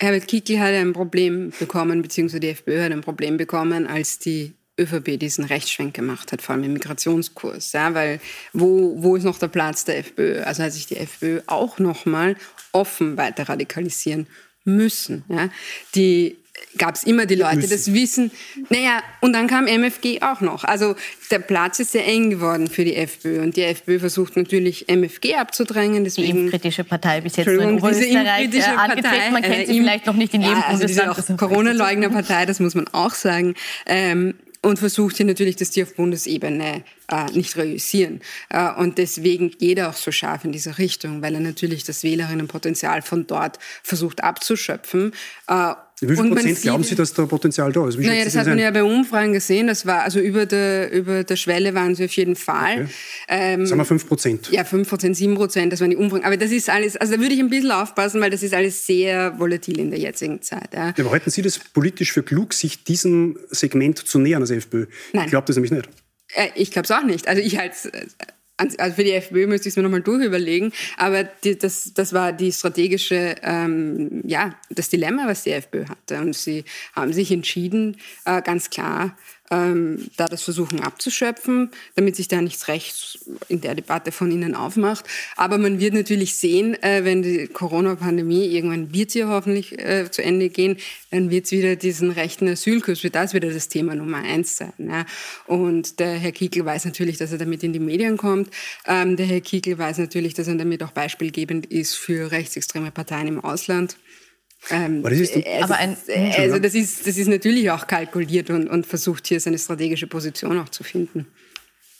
Herbert 0.00 0.28
Kickl 0.28 0.60
hat 0.60 0.74
ein 0.74 0.92
Problem 0.92 1.52
bekommen, 1.58 2.02
beziehungsweise 2.02 2.40
die 2.40 2.48
FPÖ 2.48 2.84
hat 2.84 2.92
ein 2.92 3.00
Problem 3.00 3.36
bekommen, 3.36 3.86
als 3.86 4.18
die 4.18 4.54
ÖVP 4.78 5.18
diesen 5.18 5.44
Rechtsschwenk 5.44 5.94
gemacht 5.94 6.30
hat, 6.30 6.40
vor 6.40 6.54
allem 6.54 6.64
im 6.64 6.72
Migrationskurs. 6.74 7.72
Ja, 7.72 7.94
weil 7.94 8.20
wo, 8.52 8.94
wo 9.02 9.16
ist 9.16 9.24
noch 9.24 9.38
der 9.38 9.48
Platz 9.48 9.84
der 9.84 9.98
FPÖ? 9.98 10.42
Also 10.42 10.62
hat 10.62 10.72
sich 10.72 10.86
die 10.86 10.96
FPÖ 10.96 11.40
auch 11.46 11.78
nochmal 11.80 12.36
offen 12.72 13.16
weiter 13.16 13.48
radikalisieren 13.48 14.28
müssen. 14.64 15.24
Ja. 15.28 15.48
Die 15.94 16.36
gab 16.76 16.94
es 16.94 17.04
immer 17.04 17.26
die 17.26 17.34
Leute, 17.34 17.68
das 17.68 17.92
wissen. 17.92 18.30
Naja, 18.68 19.02
und 19.20 19.32
dann 19.32 19.46
kam 19.46 19.66
MFG 19.66 20.22
auch 20.22 20.40
noch. 20.40 20.64
Also 20.64 20.94
der 21.30 21.40
Platz 21.40 21.78
ist 21.80 21.92
sehr 21.92 22.06
eng 22.06 22.30
geworden 22.30 22.68
für 22.68 22.84
die 22.84 22.96
FPÖ. 22.96 23.42
Und 23.42 23.56
die 23.56 23.62
FPÖ 23.62 23.98
versucht 23.98 24.36
natürlich, 24.36 24.88
MFG 24.88 25.36
abzudrängen. 25.36 26.04
Deswegen, 26.04 26.32
die 26.32 26.40
impfkritische 26.42 26.84
Partei 26.84 27.20
bis 27.20 27.36
jetzt 27.36 27.46
nur 27.46 27.62
in 27.62 27.76
Oberösterreich 27.76 28.54
äh, 28.54 28.62
angetreten. 28.62 29.32
Man 29.32 29.42
kennt 29.42 29.56
äh, 29.56 29.66
sie 29.66 29.80
vielleicht 29.80 30.06
noch 30.06 30.14
nicht 30.14 30.34
in 30.34 30.42
jedem 30.42 30.58
ja, 30.58 30.64
also 30.66 30.86
Bundesland. 30.86 31.38
Corona-Leugner-Partei, 31.38 32.46
das 32.46 32.60
muss 32.60 32.74
man 32.74 32.88
auch 32.88 33.14
sagen. 33.14 33.54
Ähm, 33.86 34.34
und 34.62 34.78
versucht 34.78 35.16
hier 35.16 35.26
natürlich, 35.26 35.56
dass 35.56 35.70
die 35.70 35.82
auf 35.82 35.94
Bundesebene 35.94 36.82
äh, 37.10 37.24
nicht 37.32 37.56
reüssieren. 37.56 38.20
Äh, 38.50 38.72
und 38.74 38.98
deswegen 38.98 39.50
geht 39.50 39.78
er 39.78 39.88
auch 39.88 39.94
so 39.94 40.10
scharf 40.10 40.44
in 40.44 40.52
diese 40.52 40.78
Richtung, 40.78 41.22
weil 41.22 41.34
er 41.34 41.40
natürlich 41.40 41.84
das 41.84 42.02
Wählerinnenpotenzial 42.02 43.02
von 43.02 43.26
dort 43.26 43.58
versucht 43.82 44.22
abzuschöpfen. 44.22 45.12
Äh, 45.46 45.74
wie 46.00 46.16
viel 46.16 46.28
Prozent 46.28 46.62
glauben 46.62 46.84
Sie, 46.84 46.94
dass 46.94 47.12
da 47.12 47.26
Potenzial 47.26 47.72
da 47.72 47.88
ist? 47.88 47.98
Wie 47.98 48.06
naja, 48.06 48.24
das 48.24 48.36
hat 48.36 48.46
man 48.46 48.58
ja 48.58 48.70
bei 48.70 48.84
Umfragen 48.84 49.32
gesehen. 49.32 49.66
Das 49.66 49.84
war, 49.84 50.02
also 50.02 50.20
über 50.20 50.46
der, 50.46 50.92
über 50.92 51.24
der 51.24 51.36
Schwelle 51.36 51.74
waren 51.74 51.94
sie 51.94 52.04
auf 52.04 52.12
jeden 52.12 52.36
Fall. 52.36 52.82
Okay. 52.82 52.88
Ähm, 53.28 53.66
Sagen 53.66 53.80
wir 53.80 53.84
5 53.84 54.06
Prozent. 54.06 54.50
Ja, 54.50 54.64
5 54.64 54.88
Prozent, 54.88 55.16
7 55.16 55.34
Prozent, 55.34 55.72
das 55.72 55.80
waren 55.80 55.90
die 55.90 55.96
Umfragen. 55.96 56.24
Aber 56.24 56.36
das 56.36 56.52
ist 56.52 56.70
alles, 56.70 56.96
also 56.96 57.14
da 57.14 57.20
würde 57.20 57.34
ich 57.34 57.40
ein 57.40 57.50
bisschen 57.50 57.72
aufpassen, 57.72 58.20
weil 58.20 58.30
das 58.30 58.42
ist 58.42 58.54
alles 58.54 58.86
sehr 58.86 59.38
volatil 59.38 59.80
in 59.80 59.90
der 59.90 59.98
jetzigen 59.98 60.40
Zeit. 60.42 60.72
Ja. 60.72 60.94
Aber 60.96 61.10
halten 61.10 61.30
Sie 61.30 61.42
das 61.42 61.58
politisch 61.58 62.12
für 62.12 62.22
klug, 62.22 62.54
sich 62.54 62.84
diesem 62.84 63.38
Segment 63.50 63.98
zu 63.98 64.18
nähern 64.18 64.42
als 64.42 64.50
FPÖ? 64.50 64.86
Nein. 65.12 65.24
Ich 65.24 65.30
glaube 65.30 65.46
das 65.46 65.56
nämlich 65.56 65.72
nicht. 65.72 65.88
Äh, 66.34 66.48
ich 66.54 66.70
glaube 66.70 66.84
es 66.84 66.90
auch 66.90 67.04
nicht. 67.04 67.26
Also 67.26 67.42
ich 67.42 67.58
halte 67.58 67.76
also 68.58 68.94
für 68.94 69.04
die 69.04 69.12
FPÖ 69.12 69.46
müsste 69.46 69.68
ich 69.68 69.72
es 69.72 69.76
mir 69.76 69.82
nochmal 69.82 70.02
durchüberlegen, 70.02 70.72
aber 70.96 71.24
die, 71.24 71.56
das, 71.56 71.92
das 71.94 72.12
war 72.12 72.32
die 72.32 72.52
strategische, 72.52 73.36
ähm, 73.42 74.22
ja, 74.24 74.56
das 74.70 74.88
Dilemma, 74.88 75.26
was 75.26 75.44
die 75.44 75.52
FPÖ 75.52 75.86
hatte. 75.86 76.20
Und 76.20 76.34
sie 76.34 76.64
haben 76.94 77.12
sich 77.12 77.30
entschieden, 77.30 77.96
äh, 78.24 78.42
ganz 78.42 78.70
klar 78.70 79.16
ähm, 79.50 80.08
da 80.16 80.26
das 80.26 80.42
versuchen 80.42 80.80
abzuschöpfen, 80.80 81.70
damit 81.94 82.16
sich 82.16 82.28
da 82.28 82.40
nichts 82.40 82.68
rechts 82.68 83.18
in 83.48 83.60
der 83.60 83.74
Debatte 83.74 84.12
von 84.12 84.30
ihnen 84.30 84.54
aufmacht. 84.54 85.04
Aber 85.36 85.58
man 85.58 85.80
wird 85.80 85.94
natürlich 85.94 86.36
sehen, 86.36 86.80
äh, 86.82 87.04
wenn 87.04 87.22
die 87.22 87.46
Corona-Pandemie 87.46 88.46
irgendwann 88.46 88.92
wird 88.92 89.10
sie 89.10 89.24
hoffentlich 89.24 89.78
äh, 89.78 90.10
zu 90.10 90.22
Ende 90.22 90.48
gehen, 90.48 90.76
dann 91.10 91.30
wird 91.30 91.46
es 91.46 91.52
wieder 91.52 91.76
diesen 91.76 92.10
rechten 92.10 92.48
Asylkurs, 92.48 93.02
wird 93.02 93.14
das 93.14 93.34
wieder 93.34 93.50
das 93.50 93.68
Thema 93.68 93.94
Nummer 93.94 94.18
eins 94.18 94.56
sein. 94.56 94.72
Ja. 94.78 95.06
Und 95.46 95.98
der 96.00 96.14
Herr 96.14 96.32
Kiekl 96.32 96.64
weiß 96.64 96.84
natürlich, 96.84 97.16
dass 97.16 97.32
er 97.32 97.38
damit 97.38 97.62
in 97.62 97.72
die 97.72 97.78
Medien 97.78 98.16
kommt. 98.16 98.50
Ähm, 98.86 99.16
der 99.16 99.26
Herr 99.26 99.40
Kiekl 99.40 99.78
weiß 99.78 99.98
natürlich, 99.98 100.34
dass 100.34 100.48
er 100.48 100.56
damit 100.56 100.82
auch 100.82 100.92
beispielgebend 100.92 101.66
ist 101.66 101.94
für 101.94 102.30
rechtsextreme 102.30 102.90
Parteien 102.90 103.28
im 103.28 103.40
Ausland. 103.40 103.96
Ähm, 104.70 105.00
aber 105.00 105.10
das 105.10 105.20
ist, 105.20 105.36
äh, 105.36 105.44
also, 105.62 105.74
ein, 105.74 105.96
also 106.36 106.58
das 106.58 106.74
ist, 106.74 107.06
das 107.06 107.16
ist 107.16 107.28
natürlich 107.28 107.70
auch 107.70 107.86
kalkuliert 107.86 108.50
und, 108.50 108.68
und 108.68 108.86
versucht 108.86 109.26
hier 109.26 109.40
seine 109.40 109.58
strategische 109.58 110.06
Position 110.06 110.58
auch 110.58 110.68
zu 110.68 110.84
finden. 110.84 111.26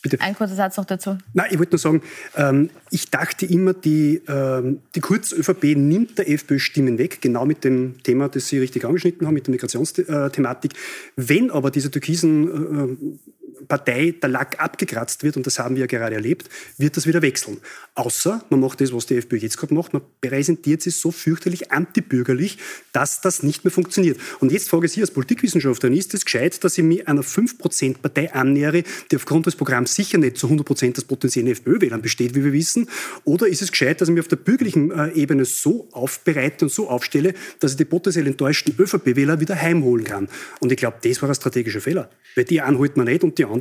Bitte. 0.01 0.21
Ein 0.21 0.37
kurzer 0.37 0.55
Satz 0.55 0.77
noch 0.77 0.85
dazu. 0.85 1.19
Nein, 1.35 1.49
ich 1.51 1.59
wollte 1.59 1.73
nur 1.73 1.79
sagen, 1.79 2.03
ähm, 2.37 2.71
ich 2.91 3.11
dachte 3.11 3.47
immer, 3.47 3.75
die, 3.75 4.23
ähm, 4.29 4.81
die 4.95 5.01
Kurz-ÖVP 5.01 5.77
nimmt 5.77 6.19
der 6.19 6.31
FPÖ 6.31 6.61
Stimmen 6.61 6.99
weg, 6.99 7.21
genau 7.21 7.45
mit 7.45 7.65
dem 7.65 8.01
Thema, 8.05 8.29
das 8.29 8.47
Sie 8.47 8.59
richtig 8.59 8.85
angeschnitten 8.85 9.27
haben, 9.27 9.35
mit 9.35 9.49
der 9.49 9.53
Migrationsthematik. 9.53 10.75
Wenn 11.17 11.51
aber 11.51 11.73
diese 11.73 11.91
türkisen 11.91 13.17
äh, 13.17 13.48
Partei 13.69 14.15
der 14.21 14.29
Lack 14.29 14.61
abgekratzt 14.61 15.23
wird, 15.23 15.37
und 15.37 15.47
das 15.47 15.59
haben 15.59 15.77
wir 15.77 15.83
ja 15.83 15.87
gerade 15.87 16.15
erlebt, 16.15 16.49
wird 16.79 16.97
das 16.97 17.07
wieder 17.07 17.23
wechseln. 17.23 17.59
Außer 17.95 18.45
man 18.51 18.61
macht 18.61 18.81
das, 18.81 18.93
was 18.93 19.07
die 19.07 19.17
FPÖ 19.17 19.37
jetzt 19.37 19.59
gerade 19.59 19.75
macht, 19.75 19.93
man 19.93 20.03
präsentiert 20.21 20.83
sie 20.83 20.91
so 20.91 21.11
fürchterlich 21.11 21.71
antibürgerlich, 21.71 22.59
dass 22.93 23.21
das 23.21 23.43
nicht 23.43 23.65
mehr 23.65 23.71
funktioniert. 23.71 24.19
Und 24.41 24.53
jetzt 24.53 24.69
frage 24.69 24.87
ich 24.87 24.93
Sie 24.93 25.01
als 25.01 25.11
Politikwissenschaftlerin, 25.11 25.97
ist 25.97 26.15
es 26.15 26.25
gescheit, 26.25 26.63
dass 26.65 26.79
ich 26.79 26.85
mich 26.85 27.07
einer 27.07 27.23
5%-Partei 27.23 28.33
annähere, 28.33 28.83
die 29.11 29.17
aufgrund 29.17 29.47
des 29.47 29.57
Programms 29.57 29.95
sicher 29.95 30.19
nicht 30.19 30.39
zu 30.39 30.49
100% 30.49 30.95
des 30.95 31.05
potenziellen 31.05 31.51
FPÖ-Wählern 31.51 32.03
besteht, 32.03 32.35
wie 32.35 32.45
wir 32.45 32.53
wissen? 32.53 32.89
Oder 33.25 33.49
ist 33.49 33.63
es 33.63 33.71
gescheit, 33.71 34.01
dass 34.01 34.09
ich 34.09 34.15
mich 34.15 34.23
auf 34.23 34.29
der 34.29 34.37
bürgerlichen 34.37 34.91
äh, 34.91 35.13
Ebene 35.13 35.45
so 35.45 35.89
aufbereite 35.93 36.65
und 36.65 36.71
so 36.71 36.89
aufstelle, 36.89 37.35
dass 37.61 37.73
ich 37.73 37.77
die 37.77 37.85
potenziell 37.85 38.27
enttäuschten 38.27 38.75
ÖVP-Wähler 38.79 39.41
wieder 39.41 39.61
heimholen 39.61 40.05
kann? 40.05 40.29
Und 40.61 40.73
ich 40.73 40.79
glaube, 40.79 40.99
das 41.03 41.21
war 41.21 41.29
ein 41.29 41.35
strategischer 41.35 41.81
Fehler. 41.81 42.11
Weil 42.35 42.45
die 42.45 42.61
anholt 42.61 42.97
man 42.97 43.07
nicht 43.07 43.25
und 43.25 43.37
die 43.39 43.45
anderen? 43.45 43.58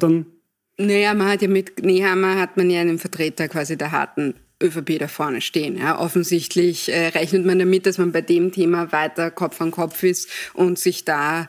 Naja, 0.78 1.14
man 1.14 1.28
hat 1.28 1.42
ja 1.42 1.48
mit 1.48 1.84
Nehammer 1.84 2.38
hat 2.38 2.58
man 2.58 2.70
ja 2.70 2.82
einen 2.82 3.00
Vertreter 3.00 3.48
quasi 3.48 3.78
der 3.78 3.92
harten 3.92 4.36
ÖVP 4.62 5.00
da 5.00 5.08
vorne 5.08 5.42
stehen. 5.42 5.78
Ja. 5.78 6.00
Offensichtlich 6.00 6.92
äh, 6.92 7.08
rechnet 7.08 7.46
man 7.46 7.60
damit, 7.60 7.86
dass 7.86 7.98
man 7.98 8.12
bei 8.12 8.22
dem 8.22 8.52
Thema 8.52 8.92
weiter 8.92 9.32
Kopf 9.32 9.62
an 9.62 9.72
Kopf 9.72 10.04
ist 10.04 10.30
und 10.54 10.80
sich 10.80 11.06
da 11.06 11.48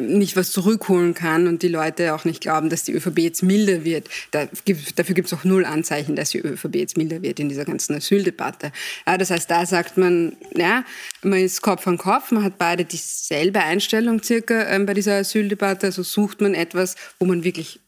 nicht 0.00 0.36
was 0.36 0.50
zurückholen 0.50 1.14
kann 1.14 1.46
und 1.46 1.62
die 1.62 1.68
Leute 1.68 2.14
auch 2.14 2.24
nicht 2.24 2.40
glauben, 2.40 2.70
dass 2.70 2.84
die 2.84 2.92
ÖVP 2.92 3.18
jetzt 3.18 3.42
milder 3.42 3.84
wird. 3.84 4.08
Da 4.30 4.46
gibt, 4.64 4.98
dafür 4.98 5.14
gibt 5.14 5.26
es 5.26 5.34
auch 5.34 5.44
null 5.44 5.64
Anzeichen, 5.64 6.16
dass 6.16 6.30
die 6.30 6.38
ÖVP 6.38 6.76
jetzt 6.76 6.96
milder 6.96 7.22
wird 7.22 7.40
in 7.40 7.48
dieser 7.48 7.64
ganzen 7.64 7.94
Asyldebatte. 7.94 8.72
Ja, 9.06 9.18
das 9.18 9.30
heißt, 9.30 9.50
da 9.50 9.66
sagt 9.66 9.96
man, 9.96 10.36
ja, 10.54 10.84
man 11.22 11.40
ist 11.40 11.62
Kopf 11.62 11.86
an 11.86 11.98
Kopf, 11.98 12.30
man 12.30 12.44
hat 12.44 12.58
beide 12.58 12.84
dieselbe 12.84 13.60
Einstellung 13.60 14.22
circa 14.22 14.68
ähm, 14.68 14.86
bei 14.86 14.94
dieser 14.94 15.16
Asyldebatte, 15.16 15.86
also 15.86 16.02
sucht 16.02 16.40
man 16.40 16.54
etwas, 16.54 16.96
wo 17.18 17.26
man 17.26 17.44
wirklich 17.44 17.80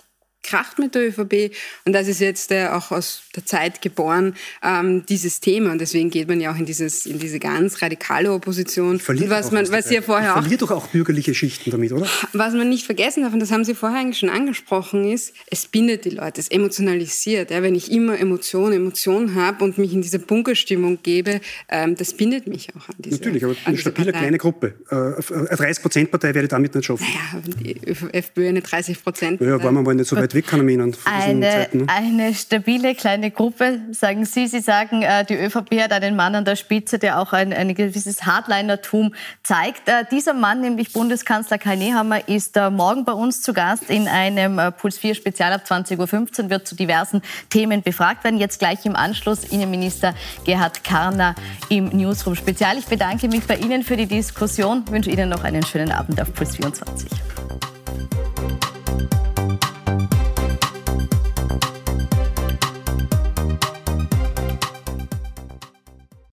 kracht 0.45 0.79
mit 0.79 0.95
der 0.95 1.09
ÖVP 1.09 1.53
und 1.85 1.93
das 1.93 2.07
ist 2.07 2.21
jetzt 2.21 2.53
äh, 2.53 2.69
auch 2.69 2.93
aus 2.93 3.23
der 3.35 3.45
Zeit 3.45 3.83
geboren, 3.83 4.35
ähm, 4.63 5.05
dieses 5.07 5.41
Thema 5.41 5.73
und 5.73 5.81
deswegen 5.81 6.11
geht 6.11 6.29
man 6.29 6.41
ja 6.41 6.53
auch 6.53 6.57
in, 6.57 6.67
dieses, 6.67 7.07
in 7.07 7.19
diese 7.19 7.41
ganz 7.41 7.83
radikale 7.83 8.33
Opposition. 8.33 9.01
Verliert 9.01 9.31
was 9.31 9.51
man, 9.51 9.71
was 9.73 9.89
Sie 9.89 9.95
ja 9.95 10.03
vorher 10.03 10.37
auch... 10.37 10.41
Verliert 10.41 10.63
doch 10.63 10.71
auch 10.71 10.89
bürgerliche 10.89 11.35
Schichten 11.35 11.71
damit, 11.71 11.93
oder? 11.93 12.07
Was 12.33 12.55
man 12.55 12.69
nicht 12.69 12.85
vergessen 12.85 13.23
darf, 13.23 13.33
und 13.33 13.41
das 13.41 13.51
haben 13.51 13.65
Sie 13.65 13.75
vorher 13.75 14.01
eigentlich 14.01 14.19
schon 14.19 14.29
angesprochen, 14.29 15.11
ist, 15.11 15.35
es 15.51 15.67
bindet 15.67 16.05
die 16.05 16.11
Leute, 16.11 16.41
es 16.41 16.49
emotionalisiert. 16.49 17.51
Ja, 17.51 17.63
wenn 17.63 17.75
ich 17.75 17.91
immer 17.91 18.19
Emotionen, 18.19 18.75
Emotionen 18.75 19.35
habe 19.35 19.65
und 19.65 19.79
mich 19.79 19.93
in 19.93 20.03
diese 20.03 20.19
Bunkerstimmung 20.19 20.99
gebe, 21.03 21.41
ähm, 21.69 21.97
das 21.97 22.15
bindet 22.15 22.47
mich 22.47 22.69
auch 22.77 22.89
an 22.89 22.95
diese 22.99 23.17
Natürlich, 23.17 23.45
aber 23.45 23.57
eine 23.65 23.79
stabile 23.79 24.13
kleine 24.13 24.39
Gruppe. 24.39 24.75
Äh, 24.91 24.95
eine 24.95 25.73
30-Prozent-Partei 25.73 26.35
werde 26.35 26.49
damit 26.49 26.75
nicht 26.75 26.85
schaffen. 26.85 27.07
Naja, 27.33 27.43
die 27.61 27.81
FPÖ 28.13 28.49
eine 28.49 28.61
30 28.61 29.03
Prozent. 29.03 29.41
Ja, 29.41 29.63
waren 29.63 29.75
wir 29.75 29.83
mal 29.83 29.95
nicht 29.95 30.09
so 30.09 30.17
weit 30.17 30.34
weg, 30.35 30.47
kann 30.47 30.61
ich 30.61 30.65
mich 30.65 30.77
erinnern. 30.77 30.97
Eine, 31.05 31.69
ne? 31.73 31.87
eine 31.89 32.35
stabile 32.35 32.95
kleine 32.95 33.31
Gruppe, 33.31 33.81
sagen 33.93 34.25
Sie. 34.25 34.47
Sie 34.47 34.61
sagen, 34.61 35.05
die 35.29 35.35
ÖVP 35.35 35.81
hat 35.81 35.93
einen 35.93 36.17
Mann 36.17 36.35
an 36.35 36.45
der 36.45 36.57
Spitze, 36.57 36.99
der 36.99 37.21
auch 37.21 37.33
ein, 37.33 37.53
ein 37.53 37.75
gewisses 37.75 38.25
Hardlinertum 38.25 39.15
zeigt. 39.43 39.83
Dieser 40.11 40.35
Mann, 40.35 40.61
nämlich 40.61 40.93
Bundeskanzler 40.93 41.59
Kai 41.59 41.77
Nehammer, 41.77 42.29
ist 42.29 42.57
morgen 42.71 43.05
bei 43.05 43.13
uns 43.13 43.43
zu 43.43 43.53
Gast 43.53 43.91
in 43.91 44.09
einem 44.09 44.61
Puls 44.79 44.99
4 44.99 45.15
Spezial 45.15 45.53
ab 45.53 45.63
20.15 45.67 46.45
Uhr, 46.45 46.51
wird 46.51 46.67
zu 46.67 46.75
diversen 46.75 47.23
Themen 47.51 47.83
befragt 47.83 48.25
werden. 48.25 48.39
Jetzt 48.39 48.59
gleich 48.59 48.85
im 48.87 48.97
Anschluss 48.97 49.45
Innenminister 49.45 50.15
Gerhard 50.45 50.85
Karner 50.85 51.35
im 51.69 51.89
Newsroom 51.89 52.37
Spezial. 52.37 52.79
Ich 52.79 52.87
bedanke 52.87 53.29
mich 53.29 53.45
bei 53.45 53.57
Ihnen 53.57 53.83
für 53.83 53.97
die 53.97 54.07
Diskussion, 54.07 54.85
wünsche 54.91 55.11
Ihnen 55.11 55.29
noch 55.29 55.45
einen 55.45 55.65
schönen 55.65 55.93
Abend 55.93 56.21
auf 56.21 56.33
Puls 56.35 56.57
24. 56.57 57.09